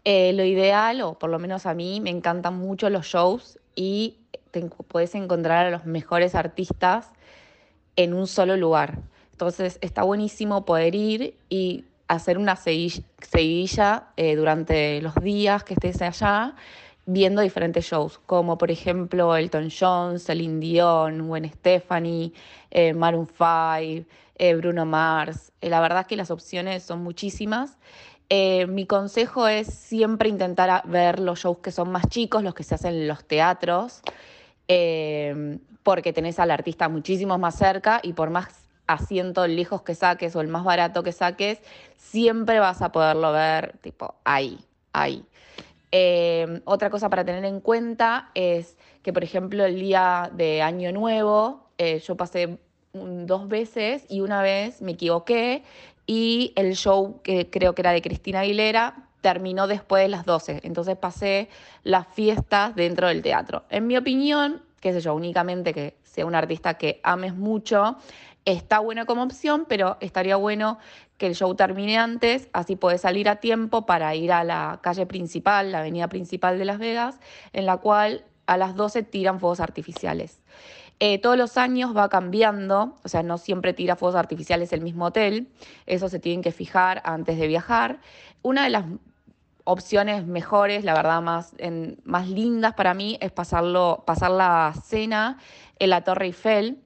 lo 0.04 0.44
ideal, 0.44 1.02
o 1.02 1.18
por 1.18 1.28
lo 1.30 1.38
menos 1.38 1.66
a 1.66 1.74
mí, 1.74 2.00
me 2.00 2.10
encantan 2.10 2.56
mucho 2.58 2.88
los 2.88 3.06
shows 3.06 3.58
y 3.74 4.16
puedes 4.88 5.14
encontrar 5.14 5.66
a 5.66 5.70
los 5.70 5.84
mejores 5.84 6.34
artistas 6.34 7.10
en 7.96 8.14
un 8.14 8.26
solo 8.26 8.56
lugar. 8.56 8.98
Entonces 9.32 9.78
está 9.82 10.02
buenísimo 10.02 10.64
poder 10.64 10.94
ir 10.94 11.36
y 11.48 11.84
hacer 12.08 12.38
una 12.38 12.56
seguilla, 12.56 14.08
eh, 14.16 14.34
durante 14.34 15.00
los 15.02 15.14
días 15.16 15.62
que 15.62 15.74
estés 15.74 16.00
allá 16.02 16.54
viendo 17.10 17.40
diferentes 17.40 17.86
shows, 17.86 18.20
como 18.26 18.58
por 18.58 18.70
ejemplo 18.70 19.34
Elton 19.34 19.70
John, 19.70 20.20
Celine 20.20 20.60
Dion, 20.60 21.26
Gwen 21.26 21.50
Stefani, 21.50 22.34
eh, 22.70 22.92
Maroon 22.92 23.26
5, 23.26 24.06
eh, 24.36 24.54
Bruno 24.54 24.84
Mars. 24.84 25.50
la 25.62 25.80
verdad 25.80 26.02
es 26.02 26.06
que 26.06 26.16
las 26.16 26.30
opciones 26.30 26.82
son 26.82 27.02
muchísimas. 27.02 27.78
mi 28.68 28.84
consejo 28.86 29.48
es 29.48 29.68
siempre 29.68 30.28
intentar 30.28 30.82
ver 30.86 31.18
los 31.18 31.40
shows 31.40 31.58
que 31.58 31.72
son 31.72 31.90
más 31.90 32.06
chicos, 32.08 32.42
los 32.42 32.54
que 32.54 32.62
se 32.62 32.74
hacen 32.74 32.94
en 32.94 33.08
los 33.08 33.24
teatros. 33.24 34.02
Porque 35.82 36.12
tenés 36.12 36.38
al 36.38 36.50
artista 36.50 36.90
muchísimo 36.90 37.38
más 37.38 37.54
cerca 37.56 38.00
y 38.02 38.12
por 38.12 38.28
más 38.28 38.48
asiento 38.86 39.46
lejos 39.46 39.80
que 39.80 39.94
saques 39.94 40.36
o 40.36 40.42
el 40.42 40.48
más 40.48 40.62
barato 40.62 41.02
que 41.02 41.12
saques, 41.12 41.60
siempre 41.96 42.60
vas 42.60 42.82
a 42.82 42.92
poderlo 42.92 43.32
ver 43.32 43.78
tipo 43.80 44.14
ahí, 44.24 44.58
ahí. 44.92 45.24
Em, 45.90 46.60
otra 46.64 46.90
cosa 46.90 47.08
para 47.08 47.24
tener 47.24 47.44
en 47.44 47.60
cuenta 47.60 48.30
es 48.34 48.76
que, 49.02 49.12
por 49.12 49.24
ejemplo, 49.24 49.64
el 49.64 49.80
día 49.80 50.30
de 50.34 50.62
Año 50.62 50.92
Nuevo, 50.92 51.70
eh, 51.78 52.00
yo 52.00 52.16
pasé 52.16 52.58
dos 52.92 53.48
veces 53.48 54.04
y 54.08 54.20
una 54.20 54.42
vez 54.42 54.82
me 54.82 54.92
equivoqué 54.92 55.62
y 56.06 56.52
el 56.56 56.74
show 56.74 57.20
que 57.22 57.48
creo 57.50 57.74
que 57.74 57.82
era 57.82 57.92
de 57.92 58.02
Cristina 58.02 58.40
Aguilera 58.40 59.08
terminó 59.20 59.66
después 59.66 60.02
de 60.02 60.08
las 60.08 60.24
12. 60.24 60.60
Entonces 60.62 60.96
pasé 60.96 61.48
las 61.84 62.06
fiestas 62.08 62.74
dentro 62.74 63.08
del 63.08 63.22
teatro. 63.22 63.64
En 63.68 63.86
mi 63.86 63.96
opinión, 63.96 64.62
qué 64.80 64.92
sé 64.92 65.00
yo, 65.00 65.14
únicamente 65.14 65.74
que 65.74 65.96
sea 66.02 66.26
un 66.26 66.34
artista 66.34 66.74
que 66.74 67.00
ames 67.02 67.34
mucho, 67.34 67.96
está 68.52 68.78
bueno 68.78 69.04
como 69.06 69.22
opción, 69.22 69.66
pero 69.68 69.98
estaría 70.00 70.36
bueno 70.36 70.78
que 71.18 71.26
el 71.26 71.34
show 71.34 71.54
termine 71.54 71.98
antes, 71.98 72.48
así 72.52 72.76
puedes 72.76 73.02
salir 73.02 73.28
a 73.28 73.36
tiempo 73.36 73.84
para 73.84 74.14
ir 74.14 74.32
a 74.32 74.44
la 74.44 74.78
calle 74.82 75.04
principal, 75.04 75.72
la 75.72 75.80
avenida 75.80 76.08
principal 76.08 76.58
de 76.58 76.64
Las 76.64 76.78
Vegas, 76.78 77.20
en 77.52 77.66
la 77.66 77.76
cual 77.76 78.24
a 78.46 78.56
las 78.56 78.74
12 78.74 79.02
tiran 79.02 79.38
fuegos 79.40 79.60
artificiales. 79.60 80.40
Eh, 81.00 81.18
todos 81.18 81.36
los 81.36 81.58
años 81.58 81.96
va 81.96 82.08
cambiando, 82.08 82.96
o 83.04 83.08
sea, 83.08 83.22
no 83.22 83.38
siempre 83.38 83.72
tira 83.74 83.96
fuegos 83.96 84.16
artificiales 84.16 84.72
el 84.72 84.80
mismo 84.80 85.06
hotel, 85.06 85.48
eso 85.86 86.08
se 86.08 86.18
tienen 86.18 86.42
que 86.42 86.50
fijar 86.50 87.02
antes 87.04 87.38
de 87.38 87.46
viajar. 87.46 88.00
Una 88.42 88.64
de 88.64 88.70
las 88.70 88.84
opciones 89.64 90.26
mejores, 90.26 90.84
la 90.84 90.94
verdad, 90.94 91.20
más, 91.20 91.54
más 92.04 92.28
lindas 92.28 92.72
para 92.74 92.94
mí 92.94 93.18
es 93.20 93.30
pasarlo, 93.30 94.04
pasar 94.06 94.30
la 94.30 94.72
cena 94.82 95.38
en 95.78 95.90
la 95.90 96.02
Torre 96.02 96.26
Eiffel 96.26 96.78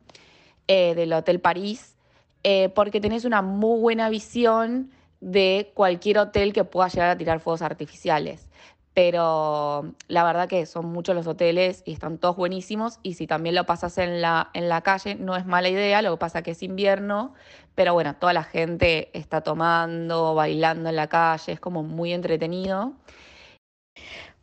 eh, 0.72 0.94
del 0.94 1.12
Hotel 1.12 1.38
París, 1.38 1.96
eh, 2.44 2.70
porque 2.70 3.00
tenés 3.00 3.24
una 3.24 3.42
muy 3.42 3.78
buena 3.80 4.08
visión 4.08 4.90
de 5.20 5.70
cualquier 5.74 6.18
hotel 6.18 6.52
que 6.52 6.64
pueda 6.64 6.88
llegar 6.88 7.10
a 7.10 7.18
tirar 7.18 7.40
fuegos 7.40 7.60
artificiales 7.62 8.48
pero 8.94 9.94
la 10.08 10.24
verdad 10.24 10.48
que 10.48 10.66
son 10.66 10.86
muchos 10.86 11.14
los 11.14 11.26
hoteles 11.26 11.82
y 11.86 11.92
están 11.92 12.18
todos 12.18 12.36
buenísimos 12.36 12.98
y 13.02 13.14
si 13.14 13.26
también 13.26 13.54
lo 13.54 13.64
pasas 13.64 13.96
en 13.98 14.20
la, 14.20 14.50
en 14.52 14.68
la 14.68 14.82
calle 14.82 15.14
no 15.14 15.36
es 15.36 15.46
mala 15.46 15.68
idea, 15.68 16.02
lo 16.02 16.12
que 16.12 16.18
pasa 16.18 16.42
que 16.42 16.50
es 16.50 16.62
invierno, 16.62 17.32
pero 17.74 17.94
bueno, 17.94 18.14
toda 18.16 18.34
la 18.34 18.44
gente 18.44 19.10
está 19.18 19.40
tomando, 19.40 20.34
bailando 20.34 20.90
en 20.90 20.96
la 20.96 21.08
calle, 21.08 21.52
es 21.52 21.60
como 21.60 21.82
muy 21.82 22.12
entretenido. 22.12 22.92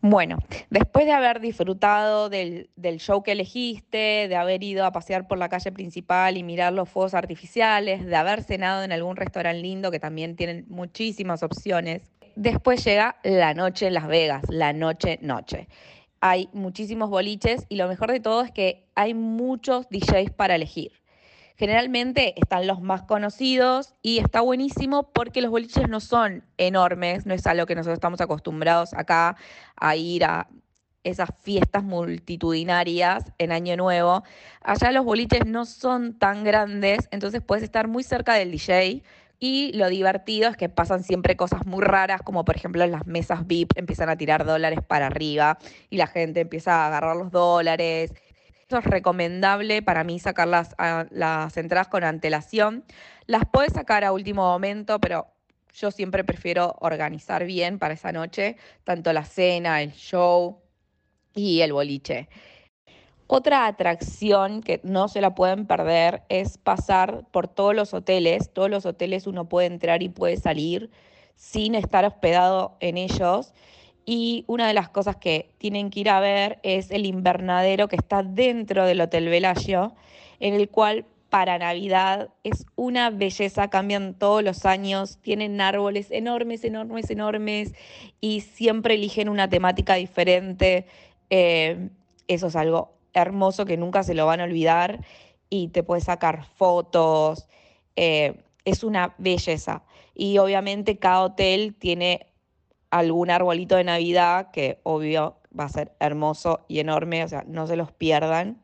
Bueno, 0.01 0.37
después 0.69 1.05
de 1.05 1.11
haber 1.11 1.41
disfrutado 1.41 2.29
del, 2.29 2.69
del, 2.77 2.99
show 2.99 3.21
que 3.21 3.33
elegiste, 3.33 4.27
de 4.29 4.35
haber 4.37 4.63
ido 4.63 4.85
a 4.85 4.93
pasear 4.93 5.27
por 5.27 5.37
la 5.37 5.49
calle 5.49 5.73
principal 5.73 6.37
y 6.37 6.43
mirar 6.43 6.71
los 6.71 6.87
fuegos 6.87 7.13
artificiales, 7.13 8.05
de 8.05 8.15
haber 8.15 8.43
cenado 8.43 8.83
en 8.83 8.93
algún 8.93 9.17
restaurante 9.17 9.61
lindo 9.61 9.91
que 9.91 9.99
también 9.99 10.37
tienen 10.37 10.65
muchísimas 10.69 11.43
opciones, 11.43 12.01
Después 12.41 12.85
llega 12.85 13.17
la 13.23 13.53
noche 13.53 13.87
en 13.87 13.93
Las 13.93 14.07
Vegas, 14.07 14.43
la 14.47 14.71
noche 14.71 15.19
noche. 15.21 15.67
hay 16.21 16.47
muchísimos 16.53 17.09
boliches 17.09 17.65
y 17.67 17.75
lo 17.75 17.89
mejor 17.89 18.13
de 18.13 18.21
todo 18.21 18.43
es 18.43 18.51
que 18.51 18.85
hay 18.95 19.13
muchos 19.13 19.89
DJs 19.89 20.31
para 20.31 20.55
elegir. 20.55 20.93
Generalmente 21.59 22.39
están 22.39 22.67
los 22.67 22.79
más 22.79 23.01
conocidos 23.01 23.93
y 24.01 24.19
está 24.19 24.39
buenísimo 24.39 25.11
porque 25.11 25.41
los 25.41 25.51
boliches 25.51 25.89
no 25.89 25.99
son 25.99 26.45
enormes, 26.57 27.25
no 27.25 27.33
es 27.33 27.45
algo 27.47 27.65
que 27.65 27.75
nosotros 27.75 27.97
estamos 27.97 28.21
acostumbrados 28.21 28.93
acá 28.93 29.35
a 29.75 29.95
ir 29.97 30.23
a 30.23 30.47
esas 31.03 31.31
fiestas 31.43 31.83
multitudinarias 31.83 33.25
en 33.39 33.51
Año 33.51 33.75
Nuevo. 33.75 34.23
Allá 34.61 34.93
los 34.93 35.03
boliches 35.03 35.45
no 35.47 35.65
son 35.65 36.17
tan 36.17 36.45
grandes, 36.45 37.09
entonces 37.11 37.41
puedes 37.45 37.65
estar 37.65 37.89
muy 37.89 38.03
cerca 38.03 38.35
del 38.35 38.51
DJ. 38.51 39.03
Y 39.41 39.73
lo 39.73 39.89
divertido 39.89 40.49
es 40.49 40.55
que 40.55 40.69
pasan 40.69 41.03
siempre 41.03 41.35
cosas 41.35 41.65
muy 41.65 41.83
raras, 41.83 42.21
como 42.21 42.45
por 42.45 42.55
ejemplo 42.55 42.85
en 42.85 42.91
las 42.91 43.05
mesas 43.05 43.45
VIP 43.45 43.71
empiezan 43.75 44.07
a 44.07 44.15
tirar 44.15 44.45
dólares 44.45 44.79
para 44.87 45.07
arriba 45.07 45.57
y 45.89 45.97
la 45.97 46.07
gente 46.07 46.39
empieza 46.39 46.83
a 46.83 46.87
agarrar 46.87 47.17
los 47.17 47.31
dólares 47.31 48.13
es 48.77 48.85
recomendable 48.85 49.81
para 49.81 50.03
mí 50.03 50.19
sacar 50.19 50.47
las, 50.47 50.75
las 51.09 51.57
entradas 51.57 51.87
con 51.87 52.03
antelación. 52.03 52.83
Las 53.25 53.43
puedes 53.51 53.73
sacar 53.73 54.03
a 54.03 54.11
último 54.11 54.43
momento, 54.43 54.99
pero 54.99 55.27
yo 55.73 55.91
siempre 55.91 56.23
prefiero 56.23 56.75
organizar 56.79 57.45
bien 57.45 57.79
para 57.79 57.93
esa 57.93 58.11
noche, 58.11 58.57
tanto 58.83 59.13
la 59.13 59.23
cena, 59.23 59.81
el 59.81 59.93
show 59.93 60.61
y 61.33 61.61
el 61.61 61.73
boliche. 61.73 62.29
Otra 63.27 63.67
atracción 63.67 64.61
que 64.61 64.81
no 64.83 65.07
se 65.07 65.21
la 65.21 65.35
pueden 65.35 65.67
perder 65.67 66.23
es 66.29 66.57
pasar 66.57 67.27
por 67.31 67.47
todos 67.47 67.75
los 67.75 67.93
hoteles. 67.93 68.51
Todos 68.51 68.71
los 68.71 68.87
hoteles 68.87 69.27
uno 69.27 69.47
puede 69.47 69.67
entrar 69.67 70.01
y 70.01 70.09
puede 70.09 70.37
salir 70.37 70.89
sin 71.35 71.75
estar 71.75 72.05
hospedado 72.05 72.75
en 72.79 72.97
ellos. 72.97 73.53
Y 74.11 74.43
una 74.47 74.67
de 74.67 74.73
las 74.73 74.89
cosas 74.89 75.17
que 75.17 75.51
tienen 75.59 75.91
que 75.91 75.99
ir 75.99 76.09
a 76.09 76.19
ver 76.19 76.57
es 76.63 76.89
el 76.89 77.05
invernadero 77.05 77.87
que 77.87 77.95
está 77.95 78.23
dentro 78.23 78.87
del 78.87 79.01
Hotel 79.01 79.29
Velayo, 79.29 79.93
en 80.39 80.55
el 80.55 80.67
cual 80.67 81.05
para 81.29 81.59
Navidad 81.59 82.29
es 82.43 82.65
una 82.75 83.11
belleza, 83.11 83.69
cambian 83.69 84.15
todos 84.15 84.41
los 84.41 84.65
años, 84.65 85.19
tienen 85.21 85.61
árboles 85.61 86.09
enormes, 86.09 86.63
enormes, 86.63 87.11
enormes 87.11 87.75
y 88.19 88.41
siempre 88.41 88.95
eligen 88.95 89.29
una 89.29 89.47
temática 89.47 89.93
diferente. 89.93 90.87
Eh, 91.29 91.89
eso 92.27 92.47
es 92.47 92.55
algo 92.55 92.93
hermoso 93.13 93.65
que 93.65 93.77
nunca 93.77 94.01
se 94.01 94.15
lo 94.15 94.25
van 94.25 94.41
a 94.41 94.45
olvidar 94.45 95.05
y 95.51 95.67
te 95.67 95.83
puedes 95.83 96.05
sacar 96.05 96.45
fotos. 96.45 97.47
Eh, 97.95 98.41
es 98.65 98.83
una 98.83 99.13
belleza. 99.19 99.83
Y 100.15 100.39
obviamente 100.39 100.97
cada 100.97 101.21
hotel 101.21 101.75
tiene 101.77 102.25
algún 102.91 103.29
arbolito 103.29 103.75
de 103.75 103.83
Navidad 103.83 104.51
que 104.51 104.79
obvio 104.83 105.39
va 105.57 105.65
a 105.65 105.69
ser 105.69 105.93
hermoso 105.99 106.65
y 106.67 106.79
enorme, 106.79 107.23
o 107.23 107.27
sea, 107.27 107.43
no 107.47 107.67
se 107.67 107.75
los 107.75 107.91
pierdan 107.91 108.61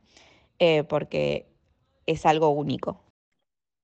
eh, 0.59 0.83
porque 0.83 1.47
es 2.05 2.25
algo 2.25 2.49
único. 2.49 3.01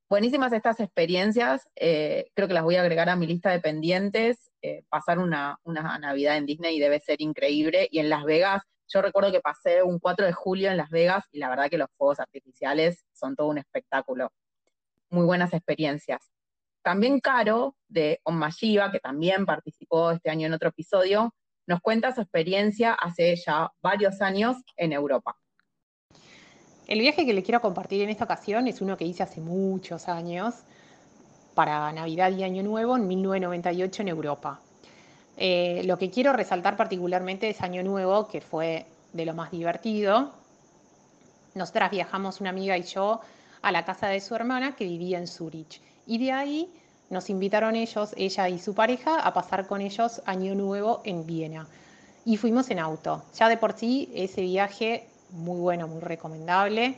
Buenísimas 0.09 0.51
estas 0.51 0.79
experiencias, 0.81 1.69
eh, 1.75 2.31
creo 2.33 2.47
que 2.47 2.53
las 2.53 2.63
voy 2.63 2.75
a 2.75 2.81
agregar 2.81 3.07
a 3.09 3.15
mi 3.15 3.27
lista 3.27 3.49
de 3.51 3.61
pendientes. 3.61 4.51
Eh, 4.61 4.83
pasar 4.89 5.19
una, 5.19 5.57
una 5.63 5.97
Navidad 5.99 6.37
en 6.37 6.45
Disney 6.45 6.79
debe 6.79 6.99
ser 6.99 7.21
increíble 7.21 7.87
y 7.89 7.99
en 7.99 8.09
Las 8.09 8.25
Vegas, 8.25 8.61
yo 8.89 9.01
recuerdo 9.01 9.31
que 9.31 9.39
pasé 9.39 9.81
un 9.83 9.99
4 9.99 10.25
de 10.25 10.33
julio 10.33 10.69
en 10.69 10.77
Las 10.77 10.89
Vegas 10.89 11.23
y 11.31 11.39
la 11.39 11.49
verdad 11.49 11.69
que 11.69 11.77
los 11.77 11.87
fuegos 11.97 12.19
artificiales 12.19 13.05
son 13.13 13.35
todo 13.35 13.47
un 13.47 13.57
espectáculo. 13.57 14.31
Muy 15.09 15.25
buenas 15.25 15.53
experiencias. 15.53 16.29
También 16.81 17.19
Caro, 17.19 17.75
de 17.87 18.19
Onmashiva, 18.23 18.91
que 18.91 18.99
también 18.99 19.45
participó 19.45 20.11
este 20.11 20.29
año 20.29 20.47
en 20.47 20.53
otro 20.53 20.69
episodio, 20.69 21.33
nos 21.67 21.79
cuenta 21.81 22.13
su 22.13 22.21
experiencia 22.21 22.93
hace 22.93 23.35
ya 23.35 23.71
varios 23.81 24.21
años 24.21 24.57
en 24.75 24.93
Europa. 24.93 25.37
El 26.87 26.99
viaje 26.99 27.25
que 27.25 27.33
le 27.33 27.43
quiero 27.43 27.61
compartir 27.61 28.01
en 28.01 28.09
esta 28.09 28.25
ocasión 28.25 28.67
es 28.67 28.81
uno 28.81 28.97
que 28.97 29.05
hice 29.05 29.23
hace 29.23 29.39
muchos 29.39 30.09
años 30.09 30.55
para 31.53 31.91
Navidad 31.93 32.31
y 32.31 32.43
Año 32.43 32.63
Nuevo 32.63 32.97
en 32.97 33.07
1998 33.07 34.01
en 34.01 34.07
Europa. 34.07 34.59
Eh, 35.37 35.83
lo 35.85 35.97
que 35.97 36.09
quiero 36.09 36.33
resaltar 36.33 36.75
particularmente 36.75 37.49
es 37.49 37.61
Año 37.61 37.83
Nuevo, 37.83 38.27
que 38.27 38.41
fue 38.41 38.85
de 39.13 39.25
lo 39.25 39.33
más 39.33 39.51
divertido. 39.51 40.33
Nosotras 41.53 41.91
viajamos, 41.91 42.41
una 42.41 42.49
amiga 42.49 42.77
y 42.77 42.83
yo, 42.83 43.21
a 43.61 43.71
la 43.71 43.85
casa 43.85 44.07
de 44.07 44.19
su 44.19 44.35
hermana 44.35 44.75
que 44.75 44.85
vivía 44.85 45.17
en 45.17 45.27
Zurich. 45.27 45.81
Y 46.05 46.17
de 46.17 46.31
ahí 46.31 46.73
nos 47.09 47.29
invitaron 47.29 47.75
ellos, 47.75 48.13
ella 48.17 48.49
y 48.49 48.59
su 48.59 48.73
pareja, 48.73 49.19
a 49.19 49.33
pasar 49.33 49.67
con 49.67 49.81
ellos 49.81 50.21
Año 50.25 50.55
Nuevo 50.55 51.01
en 51.03 51.25
Viena. 51.25 51.67
Y 52.25 52.37
fuimos 52.37 52.69
en 52.69 52.79
auto. 52.79 53.23
Ya 53.35 53.49
de 53.49 53.57
por 53.57 53.77
sí, 53.77 54.11
ese 54.13 54.41
viaje 54.41 55.07
muy 55.31 55.59
bueno, 55.59 55.87
muy 55.87 56.01
recomendable. 56.01 56.95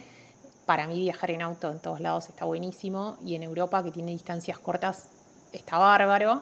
Para 0.65 0.87
mí 0.87 0.99
viajar 0.99 1.31
en 1.31 1.41
auto 1.41 1.71
en 1.71 1.79
todos 1.79 1.99
lados 1.99 2.29
está 2.29 2.45
buenísimo 2.45 3.17
y 3.25 3.35
en 3.35 3.43
Europa, 3.43 3.83
que 3.83 3.91
tiene 3.91 4.11
distancias 4.11 4.59
cortas, 4.59 5.07
está 5.51 5.77
bárbaro, 5.77 6.41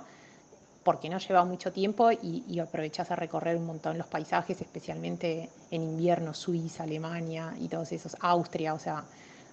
porque 0.83 1.09
no 1.09 1.19
lleva 1.19 1.45
mucho 1.45 1.71
tiempo 1.71 2.11
y, 2.11 2.59
aprovechas 2.59 3.11
a 3.11 3.15
recorrer 3.15 3.57
un 3.57 3.65
montón 3.65 3.97
los 3.97 4.07
paisajes, 4.07 4.61
especialmente 4.61 5.49
en 5.69 5.83
invierno, 5.83 6.33
Suiza, 6.33 6.83
Alemania 6.83 7.53
y 7.59 7.67
todos 7.67 7.91
esos, 7.91 8.15
Austria, 8.19 8.73
o 8.73 8.79
sea, 8.79 9.03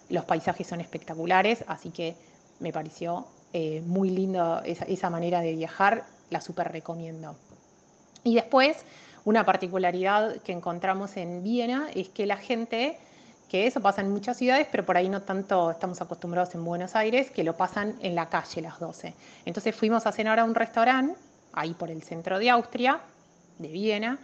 los 0.08 0.24
paisajes 0.24 0.66
son 0.66 0.80
espectaculares, 0.80 1.64
así 1.66 1.90
que 1.90 2.16
me 2.60 2.72
pareció 2.72 3.26
eh, 3.52 3.82
muy 3.86 4.10
lindo 4.10 4.62
esa, 4.64 5.10
manera 5.10 5.40
de 5.40 5.54
viajar, 5.54 6.04
la 6.30 6.40
súper 6.40 6.70
recomiendo. 6.70 7.36
Y 8.24 8.34
después, 8.34 8.76
una 9.24 9.44
particularidad 9.44 10.36
que 10.42 10.52
encontramos 10.52 11.16
en 11.16 11.42
Viena 11.42 11.88
es 11.94 12.08
que 12.08 12.26
la 12.26 12.36
gente, 12.36 12.98
que 13.48 13.66
eso 13.66 13.80
pasa 13.80 14.02
en 14.02 14.10
muchas 14.10 14.36
ciudades, 14.36 14.66
pero 14.70 14.84
por 14.84 14.96
ahí 14.96 15.08
no 15.08 15.22
tanto 15.22 15.70
estamos 15.70 16.00
acostumbrados 16.00 16.54
en 16.54 16.64
Buenos 16.64 16.94
Aires, 16.94 17.30
que 17.30 17.42
lo 17.42 17.56
pasan 17.56 17.96
en 18.00 18.14
la 18.14 18.28
calle 18.28 18.60
las 18.60 18.78
12. 18.78 19.14
Entonces 19.46 19.74
fuimos 19.74 20.06
a 20.06 20.12
cenar 20.12 20.38
a 20.38 20.44
un 20.44 20.54
restaurante, 20.54 21.18
ahí 21.52 21.72
por 21.72 21.90
el 21.90 22.02
centro 22.02 22.38
de 22.38 22.50
Austria, 22.50 23.00
de 23.58 23.68
Viena, 23.68 24.18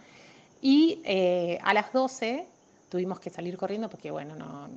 y 0.61 1.01
eh, 1.03 1.59
a 1.63 1.73
las 1.73 1.91
12 1.91 2.47
tuvimos 2.89 3.19
que 3.19 3.29
salir 3.29 3.57
corriendo 3.57 3.89
porque, 3.89 4.11
bueno, 4.11 4.35
no, 4.35 4.69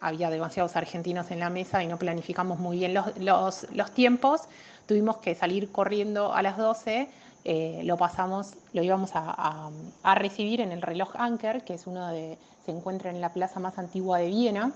había 0.00 0.30
demasiados 0.30 0.76
argentinos 0.76 1.30
en 1.30 1.40
la 1.40 1.50
mesa 1.50 1.82
y 1.82 1.86
no 1.86 1.98
planificamos 1.98 2.58
muy 2.58 2.78
bien 2.78 2.94
los, 2.94 3.90
tiempos, 3.94 4.42
tuvimos 4.86 5.18
que 5.18 5.34
salir 5.34 5.72
corriendo 5.72 6.32
a 6.32 6.42
las 6.42 6.56
12, 6.56 7.08
eh, 7.44 7.82
lo 7.84 7.96
pasamos, 7.96 8.54
lo 8.72 8.82
íbamos 8.82 9.10
a, 9.14 9.70
recibir 10.14 10.60
en 10.60 10.72
el 10.72 10.82
reloj 10.82 11.10
Anker, 11.14 11.64
que 11.64 11.74
es 11.74 11.86
uno 11.86 12.08
de, 12.08 12.38
se 12.64 12.72
encuentra 12.72 13.10
en 13.10 13.20
la 13.20 13.32
plaza 13.32 13.60
más 13.60 13.78
antigua 13.78 14.18
de 14.18 14.28
Viena. 14.28 14.72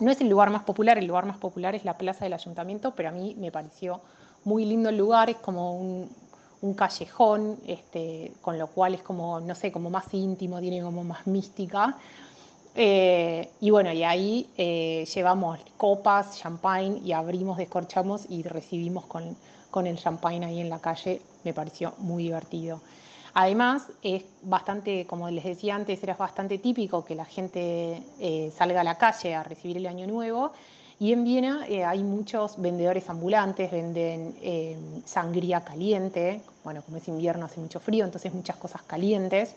No 0.00 0.10
es 0.10 0.20
el 0.20 0.28
lugar 0.28 0.50
más 0.50 0.62
popular, 0.62 0.98
el 0.98 1.06
lugar 1.06 1.24
más 1.26 1.38
popular 1.38 1.74
es 1.74 1.84
la 1.84 1.96
plaza 1.96 2.24
del 2.24 2.34
ayuntamiento, 2.34 2.92
pero 2.94 3.10
a 3.10 3.12
mí 3.12 3.34
me 3.38 3.50
pareció 3.50 4.00
muy 4.44 4.64
lindo 4.64 4.88
el 4.88 4.96
lugar, 4.96 5.30
es 5.30 5.36
como 5.36 5.76
un, 5.76 6.26
callejón, 6.74 7.60
este, 7.66 8.32
con 8.40 8.58
lo 8.58 8.66
cual 8.66 8.94
es 8.94 9.02
como, 9.02 9.38
no 9.38 9.54
sé, 9.54 9.70
como 9.70 9.88
más 9.88 10.12
íntimo, 10.12 10.58
tiene 10.60 10.82
como 10.82 11.04
más 11.04 11.24
mística. 11.26 11.96
Eh, 12.78 13.48
y 13.62 13.70
bueno, 13.70 13.90
y 13.90 14.04
ahí 14.04 14.50
eh, 14.58 15.06
llevamos 15.14 15.58
copas, 15.78 16.38
champagne 16.38 17.00
y 17.02 17.12
abrimos, 17.12 17.56
descorchamos 17.56 18.26
y 18.28 18.42
recibimos 18.42 19.06
con, 19.06 19.34
con 19.70 19.86
el 19.86 19.96
champagne 19.96 20.44
ahí 20.44 20.60
en 20.60 20.68
la 20.68 20.78
calle. 20.78 21.22
Me 21.42 21.54
pareció 21.54 21.94
muy 21.98 22.24
divertido. 22.24 22.82
Además, 23.32 23.84
es 24.02 24.24
bastante, 24.42 25.06
como 25.06 25.30
les 25.30 25.44
decía 25.44 25.74
antes, 25.74 26.02
era 26.02 26.16
bastante 26.16 26.58
típico 26.58 27.02
que 27.02 27.14
la 27.14 27.24
gente 27.24 28.02
eh, 28.20 28.52
salga 28.54 28.82
a 28.82 28.84
la 28.84 28.98
calle 28.98 29.34
a 29.34 29.42
recibir 29.42 29.78
el 29.78 29.86
Año 29.86 30.06
Nuevo. 30.06 30.52
Y 30.98 31.12
en 31.12 31.24
Viena 31.24 31.66
hay 31.86 32.02
muchos 32.02 32.60
vendedores 32.60 33.08
ambulantes, 33.10 33.70
venden 33.70 35.02
sangría 35.04 35.62
caliente. 35.62 36.40
Bueno, 36.64 36.82
como 36.82 36.96
es 36.96 37.06
invierno, 37.08 37.44
hace 37.44 37.60
mucho 37.60 37.80
frío, 37.80 38.06
entonces 38.06 38.32
muchas 38.32 38.56
cosas 38.56 38.82
calientes. 38.82 39.56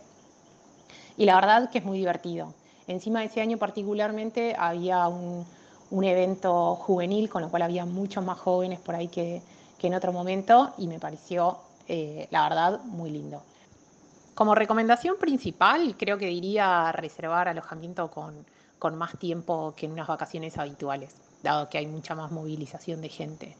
Y 1.15 1.23
la 1.23 1.35
verdad 1.35 1.69
que 1.69 1.77
es 1.77 1.85
muy 1.85 1.97
divertido. 1.97 2.53
Encima 2.89 3.19
de 3.19 3.27
ese 3.27 3.39
año 3.39 3.59
particularmente 3.59 4.55
había 4.57 5.07
un, 5.07 5.45
evento 5.91 6.75
juvenil, 6.75 7.29
con 7.29 7.43
lo 7.43 7.49
cual 7.49 7.61
había 7.61 7.85
muchos 7.85 8.25
más 8.25 8.39
jóvenes 8.39 8.79
por 8.79 8.95
ahí 8.95 9.07
que, 9.07 9.43
en 9.79 9.93
otro 9.93 10.11
momento 10.11 10.73
y 10.79 10.87
me 10.87 10.99
pareció, 10.99 11.59
eh, 11.87 12.27
la 12.31 12.49
verdad, 12.49 12.79
muy 12.85 13.11
lindo. 13.11 13.43
Como 14.33 14.55
recomendación 14.55 15.17
principal, 15.17 15.95
creo 15.99 16.17
que 16.17 16.25
diría 16.25 16.91
reservar 16.91 17.47
alojamiento 17.47 18.09
con, 18.09 18.43
con 18.79 18.95
más 18.95 19.19
tiempo 19.19 19.75
que 19.77 19.85
en 19.85 19.91
unas 19.91 20.07
vacaciones 20.07 20.57
habituales, 20.57 21.13
dado 21.43 21.69
que 21.69 21.77
hay 21.77 21.85
mucha 21.85 22.15
más 22.15 22.31
movilización 22.31 23.01
de 23.01 23.09
gente. 23.09 23.55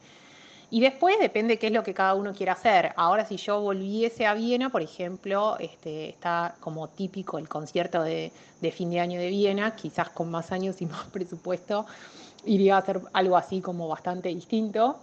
Y 0.72 0.80
después 0.80 1.18
depende 1.18 1.58
qué 1.58 1.66
es 1.66 1.72
lo 1.72 1.82
que 1.82 1.94
cada 1.94 2.14
uno 2.14 2.32
quiera 2.32 2.52
hacer. 2.52 2.92
Ahora, 2.96 3.24
si 3.24 3.36
yo 3.36 3.60
volviese 3.60 4.24
a 4.24 4.34
Viena, 4.34 4.70
por 4.70 4.82
ejemplo, 4.82 5.56
este, 5.58 6.10
está 6.10 6.54
como 6.60 6.88
típico 6.88 7.38
el 7.38 7.48
concierto 7.48 8.02
de, 8.04 8.30
fin 8.72 8.90
de 8.90 9.00
año 9.00 9.18
de 9.18 9.30
Viena, 9.30 9.74
quizás 9.74 10.10
con 10.10 10.30
más 10.30 10.52
años 10.52 10.80
y 10.80 10.86
más 10.86 11.06
presupuesto, 11.06 11.86
iría 12.44 12.76
a 12.76 12.78
hacer 12.78 13.00
algo 13.12 13.36
así 13.36 13.60
como 13.60 13.88
bastante 13.88 14.28
distinto. 14.28 15.00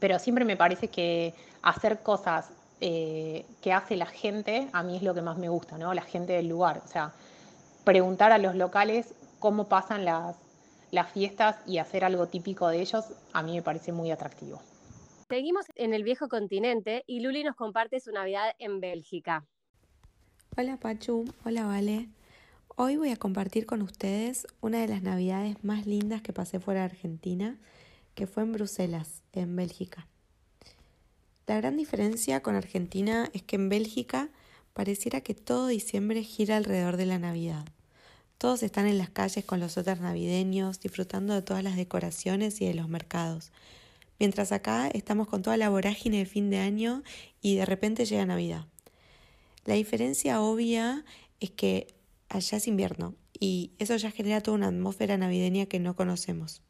Pero 0.00 0.18
siempre 0.18 0.44
me 0.44 0.56
parece 0.56 0.88
que 0.88 1.32
hacer 1.62 2.02
cosas 2.02 2.50
eh, 2.80 3.46
que 3.60 3.72
hace 3.72 3.96
la 3.96 4.06
gente, 4.06 4.68
a 4.72 4.82
mí 4.82 4.96
es 4.96 5.02
lo 5.04 5.14
que 5.14 5.22
más 5.22 5.38
me 5.38 5.48
gusta, 5.48 5.78
¿no? 5.78 5.94
La 5.94 6.02
gente 6.02 6.32
del 6.32 6.48
lugar. 6.48 6.82
O 6.84 6.88
sea, 6.88 7.12
preguntar 7.84 8.32
a 8.32 8.38
los 8.38 8.56
locales 8.56 9.14
cómo 9.38 9.68
pasan 9.68 10.04
las, 10.04 10.34
las 10.90 11.08
fiestas 11.10 11.56
y 11.66 11.78
hacer 11.78 12.04
algo 12.04 12.26
típico 12.26 12.66
de 12.66 12.80
ellos, 12.80 13.04
a 13.32 13.44
mí 13.44 13.54
me 13.54 13.62
parece 13.62 13.92
muy 13.92 14.10
atractivo. 14.10 14.60
Seguimos 15.32 15.64
en 15.76 15.94
el 15.94 16.04
viejo 16.04 16.28
continente 16.28 17.04
y 17.06 17.20
Luli 17.20 17.42
nos 17.42 17.56
comparte 17.56 18.00
su 18.00 18.12
Navidad 18.12 18.54
en 18.58 18.80
Bélgica. 18.80 19.46
Hola 20.58 20.76
Pachu, 20.76 21.24
hola 21.42 21.64
Vale. 21.64 22.10
Hoy 22.76 22.98
voy 22.98 23.08
a 23.08 23.16
compartir 23.16 23.64
con 23.64 23.80
ustedes 23.80 24.46
una 24.60 24.82
de 24.82 24.88
las 24.88 25.00
navidades 25.00 25.64
más 25.64 25.86
lindas 25.86 26.20
que 26.20 26.34
pasé 26.34 26.60
fuera 26.60 26.80
de 26.80 26.84
Argentina, 26.84 27.58
que 28.14 28.26
fue 28.26 28.42
en 28.42 28.52
Bruselas, 28.52 29.22
en 29.32 29.56
Bélgica. 29.56 30.06
La 31.46 31.56
gran 31.56 31.78
diferencia 31.78 32.42
con 32.42 32.54
Argentina 32.54 33.30
es 33.32 33.42
que 33.42 33.56
en 33.56 33.70
Bélgica 33.70 34.28
pareciera 34.74 35.22
que 35.22 35.32
todo 35.32 35.66
diciembre 35.68 36.24
gira 36.24 36.58
alrededor 36.58 36.98
de 36.98 37.06
la 37.06 37.18
Navidad. 37.18 37.64
Todos 38.36 38.62
están 38.62 38.86
en 38.86 38.98
las 38.98 39.08
calles 39.08 39.46
con 39.46 39.60
los 39.60 39.78
otros 39.78 39.98
navideños, 39.98 40.78
disfrutando 40.80 41.32
de 41.32 41.40
todas 41.40 41.64
las 41.64 41.76
decoraciones 41.76 42.60
y 42.60 42.66
de 42.66 42.74
los 42.74 42.90
mercados. 42.90 43.50
Mientras 44.22 44.52
acá 44.52 44.86
estamos 44.86 45.26
con 45.26 45.42
toda 45.42 45.56
la 45.56 45.68
vorágine 45.68 46.18
de 46.18 46.26
fin 46.26 46.48
de 46.48 46.60
año 46.60 47.02
y 47.40 47.56
de 47.56 47.66
repente 47.66 48.04
llega 48.04 48.24
Navidad. 48.24 48.66
La 49.64 49.74
diferencia 49.74 50.40
obvia 50.40 51.04
es 51.40 51.50
que 51.50 51.88
allá 52.28 52.58
es 52.58 52.68
invierno 52.68 53.16
y 53.40 53.72
eso 53.80 53.96
ya 53.96 54.12
genera 54.12 54.40
toda 54.40 54.56
una 54.56 54.68
atmósfera 54.68 55.16
navideña 55.16 55.66
que 55.66 55.80
no 55.80 55.96
conocemos. 55.96 56.62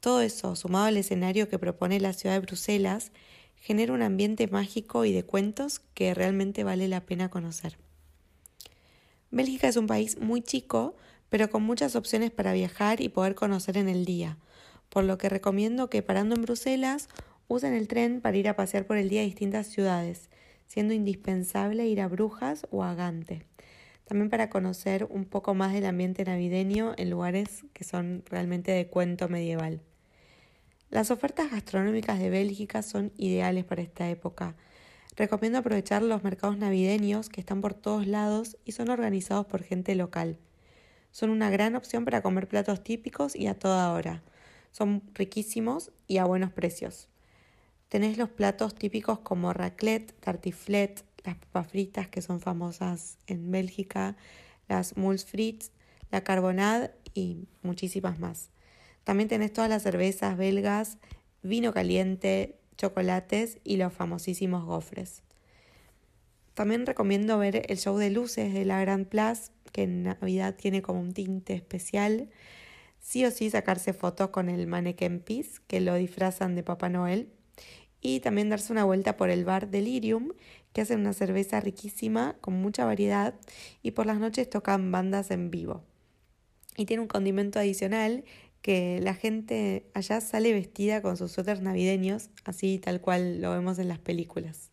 Todo 0.00 0.22
eso, 0.22 0.56
sumado 0.56 0.86
al 0.86 0.96
escenario 0.96 1.46
que 1.50 1.58
propone 1.58 2.00
la 2.00 2.14
ciudad 2.14 2.36
de 2.36 2.46
Bruselas, 2.46 3.12
genera 3.56 3.92
un 3.92 4.00
ambiente 4.00 4.46
mágico 4.46 5.04
y 5.04 5.12
de 5.12 5.26
cuentos 5.26 5.82
que 5.92 6.14
realmente 6.14 6.64
vale 6.64 6.88
la 6.88 7.04
pena 7.04 7.28
conocer. 7.28 7.76
Bélgica 9.30 9.68
es 9.68 9.76
un 9.76 9.88
país 9.88 10.18
muy 10.18 10.40
chico, 10.40 10.96
pero 11.28 11.50
con 11.50 11.64
muchas 11.64 11.96
opciones 11.96 12.30
para 12.30 12.54
viajar 12.54 13.02
y 13.02 13.10
poder 13.10 13.34
conocer 13.34 13.76
en 13.76 13.90
el 13.90 14.06
día, 14.06 14.38
por 14.92 15.04
lo 15.04 15.16
que 15.16 15.30
recomiendo 15.30 15.88
que 15.88 16.02
parando 16.02 16.34
en 16.34 16.42
Bruselas 16.42 17.08
usen 17.48 17.72
el 17.72 17.88
tren 17.88 18.20
para 18.20 18.36
ir 18.36 18.46
a 18.46 18.56
pasear 18.56 18.86
por 18.86 18.98
el 18.98 19.08
día 19.08 19.22
a 19.22 19.24
distintas 19.24 19.68
ciudades, 19.68 20.28
siendo 20.66 20.92
indispensable 20.92 21.86
ir 21.86 22.02
a 22.02 22.08
Brujas 22.08 22.66
o 22.70 22.84
a 22.84 22.94
Gante. 22.94 23.46
También 24.04 24.28
para 24.28 24.50
conocer 24.50 25.06
un 25.08 25.24
poco 25.24 25.54
más 25.54 25.72
del 25.72 25.86
ambiente 25.86 26.26
navideño 26.26 26.92
en 26.98 27.08
lugares 27.08 27.64
que 27.72 27.84
son 27.84 28.22
realmente 28.28 28.70
de 28.70 28.86
cuento 28.86 29.30
medieval. 29.30 29.80
Las 30.90 31.10
ofertas 31.10 31.50
gastronómicas 31.50 32.18
de 32.18 32.28
Bélgica 32.28 32.82
son 32.82 33.12
ideales 33.16 33.64
para 33.64 33.80
esta 33.80 34.10
época. 34.10 34.56
Recomiendo 35.16 35.58
aprovechar 35.58 36.02
los 36.02 36.22
mercados 36.22 36.58
navideños 36.58 37.30
que 37.30 37.40
están 37.40 37.62
por 37.62 37.72
todos 37.72 38.06
lados 38.06 38.58
y 38.66 38.72
son 38.72 38.90
organizados 38.90 39.46
por 39.46 39.62
gente 39.62 39.94
local. 39.94 40.36
Son 41.12 41.30
una 41.30 41.48
gran 41.48 41.76
opción 41.76 42.04
para 42.04 42.20
comer 42.20 42.46
platos 42.46 42.84
típicos 42.84 43.34
y 43.34 43.46
a 43.46 43.58
toda 43.58 43.90
hora. 43.94 44.22
Son 44.72 45.02
riquísimos 45.14 45.92
y 46.08 46.18
a 46.18 46.24
buenos 46.24 46.50
precios. 46.50 47.08
Tenés 47.88 48.18
los 48.18 48.30
platos 48.30 48.74
típicos 48.74 49.20
como 49.20 49.52
raclette, 49.52 50.12
tartiflette, 50.20 51.04
las 51.24 51.36
papas 51.36 51.68
fritas 51.68 52.08
que 52.08 52.22
son 52.22 52.40
famosas 52.40 53.18
en 53.26 53.50
Bélgica, 53.50 54.16
las 54.68 54.96
moules 54.96 55.24
frites, 55.24 55.70
la 56.10 56.24
carbonade 56.24 56.92
y 57.14 57.46
muchísimas 57.62 58.18
más. 58.18 58.50
También 59.04 59.28
tenés 59.28 59.52
todas 59.52 59.70
las 59.70 59.82
cervezas 59.82 60.36
belgas, 60.36 60.98
vino 61.42 61.72
caliente, 61.72 62.58
chocolates 62.76 63.58
y 63.64 63.76
los 63.76 63.92
famosísimos 63.92 64.64
gofres. 64.64 65.22
También 66.54 66.86
recomiendo 66.86 67.38
ver 67.38 67.64
el 67.68 67.78
show 67.78 67.96
de 67.96 68.10
luces 68.10 68.52
de 68.52 68.64
la 68.64 68.80
Grand 68.80 69.06
Place, 69.06 69.50
que 69.72 69.84
en 69.84 70.02
Navidad 70.02 70.54
tiene 70.54 70.82
como 70.82 71.00
un 71.00 71.12
tinte 71.12 71.54
especial. 71.54 72.28
Sí 73.02 73.24
o 73.26 73.30
sí 73.30 73.50
sacarse 73.50 73.92
fotos 73.92 74.30
con 74.30 74.48
el 74.48 74.66
mannequin 74.66 75.20
piece, 75.20 75.60
que 75.66 75.80
lo 75.80 75.96
disfrazan 75.96 76.54
de 76.54 76.62
Papá 76.62 76.88
Noel 76.88 77.28
y 78.00 78.20
también 78.20 78.48
darse 78.48 78.72
una 78.72 78.84
vuelta 78.84 79.16
por 79.16 79.28
el 79.28 79.44
bar 79.44 79.70
Delirium, 79.70 80.32
que 80.72 80.80
hacen 80.80 81.00
una 81.00 81.12
cerveza 81.12 81.60
riquísima 81.60 82.36
con 82.40 82.54
mucha 82.54 82.84
variedad 82.84 83.34
y 83.82 83.90
por 83.90 84.06
las 84.06 84.18
noches 84.18 84.48
tocan 84.48 84.90
bandas 84.90 85.30
en 85.30 85.50
vivo. 85.50 85.82
Y 86.76 86.86
tiene 86.86 87.02
un 87.02 87.08
condimento 87.08 87.58
adicional 87.58 88.24
que 88.62 89.00
la 89.02 89.14
gente 89.14 89.84
allá 89.94 90.20
sale 90.20 90.52
vestida 90.52 91.02
con 91.02 91.16
sus 91.16 91.32
suéteres 91.32 91.60
navideños, 91.60 92.30
así 92.44 92.78
tal 92.78 93.00
cual 93.00 93.42
lo 93.42 93.50
vemos 93.50 93.78
en 93.80 93.88
las 93.88 93.98
películas. 93.98 94.70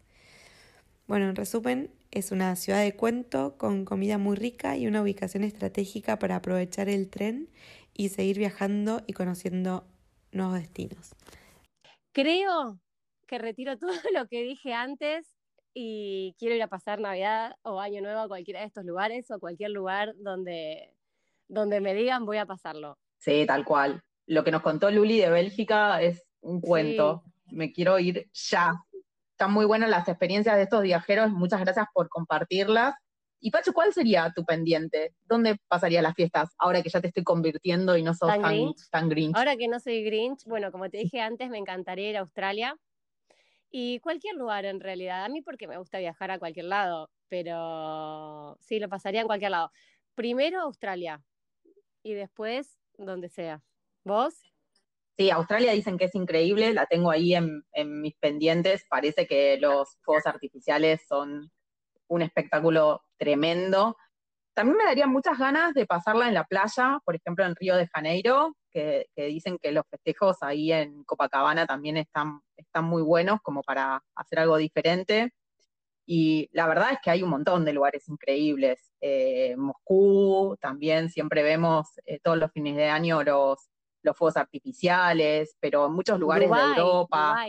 Bueno, 1.07 1.27
en 1.27 1.35
resumen, 1.35 1.89
es 2.11 2.31
una 2.31 2.55
ciudad 2.55 2.81
de 2.81 2.95
cuento 2.95 3.57
con 3.57 3.85
comida 3.85 4.17
muy 4.17 4.35
rica 4.35 4.77
y 4.77 4.87
una 4.87 5.01
ubicación 5.01 5.43
estratégica 5.43 6.19
para 6.19 6.37
aprovechar 6.37 6.87
el 6.89 7.09
tren 7.09 7.49
y 7.99 8.07
seguir 8.07 8.37
viajando 8.37 9.01
y 9.07 9.13
conociendo 9.13 9.85
nuevos 10.31 10.55
destinos. 10.55 11.13
Creo 12.13 12.79
que 13.27 13.37
retiro 13.37 13.77
todo 13.77 13.91
lo 14.13 14.25
que 14.29 14.41
dije 14.41 14.73
antes 14.73 15.27
y 15.73 16.33
quiero 16.39 16.55
ir 16.55 16.63
a 16.63 16.69
pasar 16.69 17.01
Navidad 17.01 17.57
o 17.61 17.81
Año 17.81 18.01
Nuevo 18.01 18.21
a 18.21 18.27
cualquiera 18.29 18.61
de 18.61 18.67
estos 18.67 18.85
lugares 18.85 19.29
o 19.29 19.35
a 19.35 19.39
cualquier 19.39 19.71
lugar 19.71 20.13
donde, 20.15 20.93
donde 21.49 21.81
me 21.81 21.93
digan 21.93 22.25
voy 22.25 22.37
a 22.37 22.45
pasarlo. 22.45 22.97
Sí, 23.17 23.45
tal 23.45 23.65
cual. 23.65 24.01
Lo 24.27 24.45
que 24.45 24.51
nos 24.51 24.61
contó 24.61 24.89
Luli 24.89 25.19
de 25.19 25.29
Bélgica 25.29 26.01
es 26.01 26.23
un 26.39 26.61
cuento. 26.61 27.23
Me 27.47 27.73
quiero 27.73 27.99
ir 27.99 28.29
ya. 28.31 28.81
Están 29.31 29.51
muy 29.51 29.65
buenas 29.65 29.89
las 29.89 30.07
experiencias 30.07 30.55
de 30.55 30.63
estos 30.63 30.83
viajeros. 30.83 31.31
Muchas 31.31 31.59
gracias 31.59 31.87
por 31.93 32.07
compartirlas. 32.07 32.95
Y 33.41 33.51
Pacho, 33.51 33.73
¿cuál 33.73 33.93
sería 33.93 34.31
tu 34.35 34.43
pendiente? 34.43 35.15
¿Dónde 35.25 35.57
pasarías 35.67 36.03
las 36.03 36.13
fiestas 36.13 36.49
ahora 36.57 36.81
que 36.81 36.89
ya 36.89 36.99
te 36.99 37.07
estoy 37.07 37.23
convirtiendo 37.23 37.95
y 37.95 38.03
no 38.03 38.13
sos 38.13 38.29
tan, 38.29 38.73
tan, 38.91 39.09
grinch? 39.09 39.35
Ahora 39.35 39.55
que 39.55 39.67
no 39.67 39.79
soy 39.79 40.03
grinch, 40.03 40.43
bueno, 40.45 40.71
como 40.71 40.89
te 40.89 40.97
dije 40.97 41.21
antes, 41.21 41.49
me 41.49 41.57
encantaría 41.57 42.09
ir 42.09 42.17
a 42.17 42.21
Australia 42.21 42.77
y 43.71 43.99
cualquier 43.99 44.35
lugar 44.35 44.65
en 44.65 44.79
realidad, 44.79 45.23
a 45.23 45.29
mí 45.29 45.41
porque 45.41 45.67
me 45.67 45.77
gusta 45.77 45.99
viajar 45.99 46.31
a 46.31 46.39
cualquier 46.39 46.65
lado, 46.65 47.09
pero 47.27 48.57
sí, 48.59 48.79
lo 48.79 48.89
pasaría 48.89 49.21
en 49.21 49.27
cualquier 49.27 49.51
lado. 49.51 49.71
Primero 50.15 50.61
Australia 50.61 51.23
y 52.03 52.13
después 52.13 52.79
donde 52.97 53.29
sea. 53.29 53.61
¿Vos? 54.03 54.35
Sí, 55.17 55.29
Australia 55.29 55.73
dicen 55.73 55.97
que 55.97 56.05
es 56.05 56.15
increíble, 56.15 56.73
la 56.73 56.85
tengo 56.85 57.11
ahí 57.11 57.35
en, 57.35 57.61
mis 58.01 58.15
pendientes, 58.15 58.85
parece 58.89 59.27
que 59.27 59.57
los 59.59 59.97
fuegos 60.01 60.25
artificiales 60.25 61.05
son 61.07 61.51
un 62.07 62.21
espectáculo 62.21 63.01
tremendo. 63.19 63.97
También 64.55 64.77
me 64.77 64.85
daría 64.85 65.07
muchas 65.07 65.37
ganas 65.37 65.73
de 65.73 65.85
pasarla 65.85 66.27
en 66.27 66.33
la 66.33 66.43
playa, 66.43 66.99
por 67.05 67.15
ejemplo 67.15 67.45
en 67.45 67.55
Río 67.55 67.75
de 67.75 67.87
Janeiro, 67.87 68.55
que, 68.71 69.07
dicen 69.15 69.57
que 69.61 69.71
los 69.71 69.83
festejos 69.89 70.37
ahí 70.41 70.71
en 70.71 71.03
Copacabana 71.03 71.65
también 71.65 71.97
están, 71.97 72.41
están 72.57 72.85
muy 72.85 73.01
buenos 73.01 73.39
como 73.41 73.61
para 73.61 74.03
hacer 74.15 74.39
algo 74.39 74.57
diferente. 74.57 75.31
Y 76.05 76.49
la 76.53 76.67
verdad 76.67 76.93
es 76.93 76.99
que 77.03 77.11
hay 77.11 77.21
un 77.21 77.29
montón 77.29 77.65
de 77.65 77.73
lugares 77.73 78.09
increíbles. 78.09 78.91
Eh, 78.99 79.55
Moscú, 79.55 80.57
también 80.59 81.09
siempre 81.09 81.43
vemos 81.43 81.87
eh, 82.05 82.19
todos 82.23 82.37
los 82.37 82.51
fines 82.51 82.75
de 82.75 82.89
año 82.89 83.23
los, 83.23 83.69
los 84.01 84.17
fuegos 84.17 84.37
artificiales, 84.37 85.55
pero 85.59 85.85
en 85.85 85.93
muchos 85.93 86.19
lugares 86.19 86.49
de 86.49 86.57
Europa, 86.57 87.45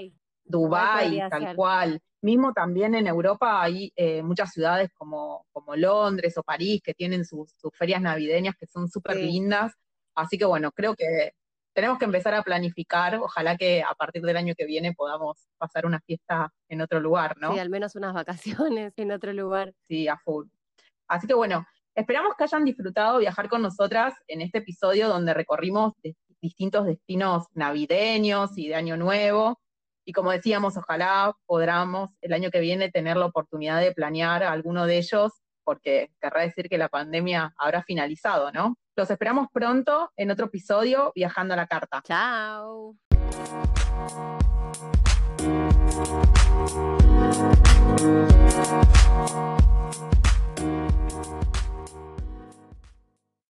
Dubái, 0.50 1.22
tal 1.30 1.54
cual. 1.54 2.00
Mismo 2.22 2.52
también 2.52 2.94
en 2.94 3.06
Europa 3.06 3.62
hay 3.62 3.92
eh, 3.96 4.22
muchas 4.22 4.50
ciudades 4.52 4.90
como, 4.94 5.46
como 5.52 5.74
Londres 5.74 6.36
o 6.36 6.42
París 6.42 6.82
que 6.84 6.92
tienen 6.92 7.24
sus, 7.24 7.54
ferias 7.72 8.02
navideñas 8.02 8.54
que 8.56 8.66
son 8.66 8.88
súper 8.88 9.16
lindas 9.16 9.72
Así 10.14 10.36
que 10.38 10.44
bueno, 10.44 10.70
creo 10.72 10.94
que 10.94 11.32
tenemos 11.72 11.98
que 11.98 12.04
empezar 12.04 12.34
a 12.34 12.42
planificar. 12.42 13.16
Ojalá 13.16 13.56
que 13.56 13.82
a 13.82 13.94
partir 13.94 14.22
del 14.22 14.36
año 14.36 14.54
que 14.56 14.66
viene 14.66 14.92
podamos 14.92 15.48
pasar 15.56 15.86
una 15.86 16.00
fiesta 16.00 16.52
en 16.68 16.80
otro 16.80 17.00
lugar, 17.00 17.36
¿no? 17.38 17.52
Sí, 17.52 17.58
al 17.58 17.70
menos 17.70 17.94
unas 17.96 18.14
vacaciones 18.14 18.92
en 18.96 19.12
otro 19.12 19.32
lugar. 19.32 19.72
Sí, 19.88 20.08
a 20.08 20.18
full. 20.18 20.46
Así 21.08 21.26
que 21.26 21.34
bueno, 21.34 21.64
esperamos 21.94 22.34
que 22.36 22.44
hayan 22.44 22.64
disfrutado 22.64 23.18
viajar 23.18 23.48
con 23.48 23.62
nosotras 23.62 24.14
en 24.28 24.42
este 24.42 24.58
episodio 24.58 25.08
donde 25.08 25.34
recorrimos 25.34 25.94
distintos 26.40 26.86
destinos 26.86 27.46
navideños 27.54 28.56
y 28.56 28.68
de 28.68 28.74
Año 28.74 28.96
Nuevo. 28.96 29.60
Y 30.10 30.12
como 30.12 30.32
decíamos, 30.32 30.76
ojalá 30.76 31.36
podamos 31.46 32.10
el 32.20 32.32
año 32.32 32.50
que 32.50 32.58
viene 32.58 32.90
tener 32.90 33.16
la 33.16 33.26
oportunidad 33.26 33.80
de 33.80 33.92
planear 33.92 34.42
alguno 34.42 34.84
de 34.84 34.98
ellos, 34.98 35.30
porque 35.62 36.10
querrá 36.20 36.42
decir 36.42 36.68
que 36.68 36.78
la 36.78 36.88
pandemia 36.88 37.54
habrá 37.56 37.84
finalizado, 37.84 38.50
¿no? 38.50 38.74
Los 38.96 39.08
esperamos 39.08 39.46
pronto 39.52 40.10
en 40.16 40.32
otro 40.32 40.46
episodio 40.46 41.12
Viajando 41.14 41.54
a 41.54 41.58
la 41.58 41.68
Carta. 41.68 42.02
Chao. 42.02 42.96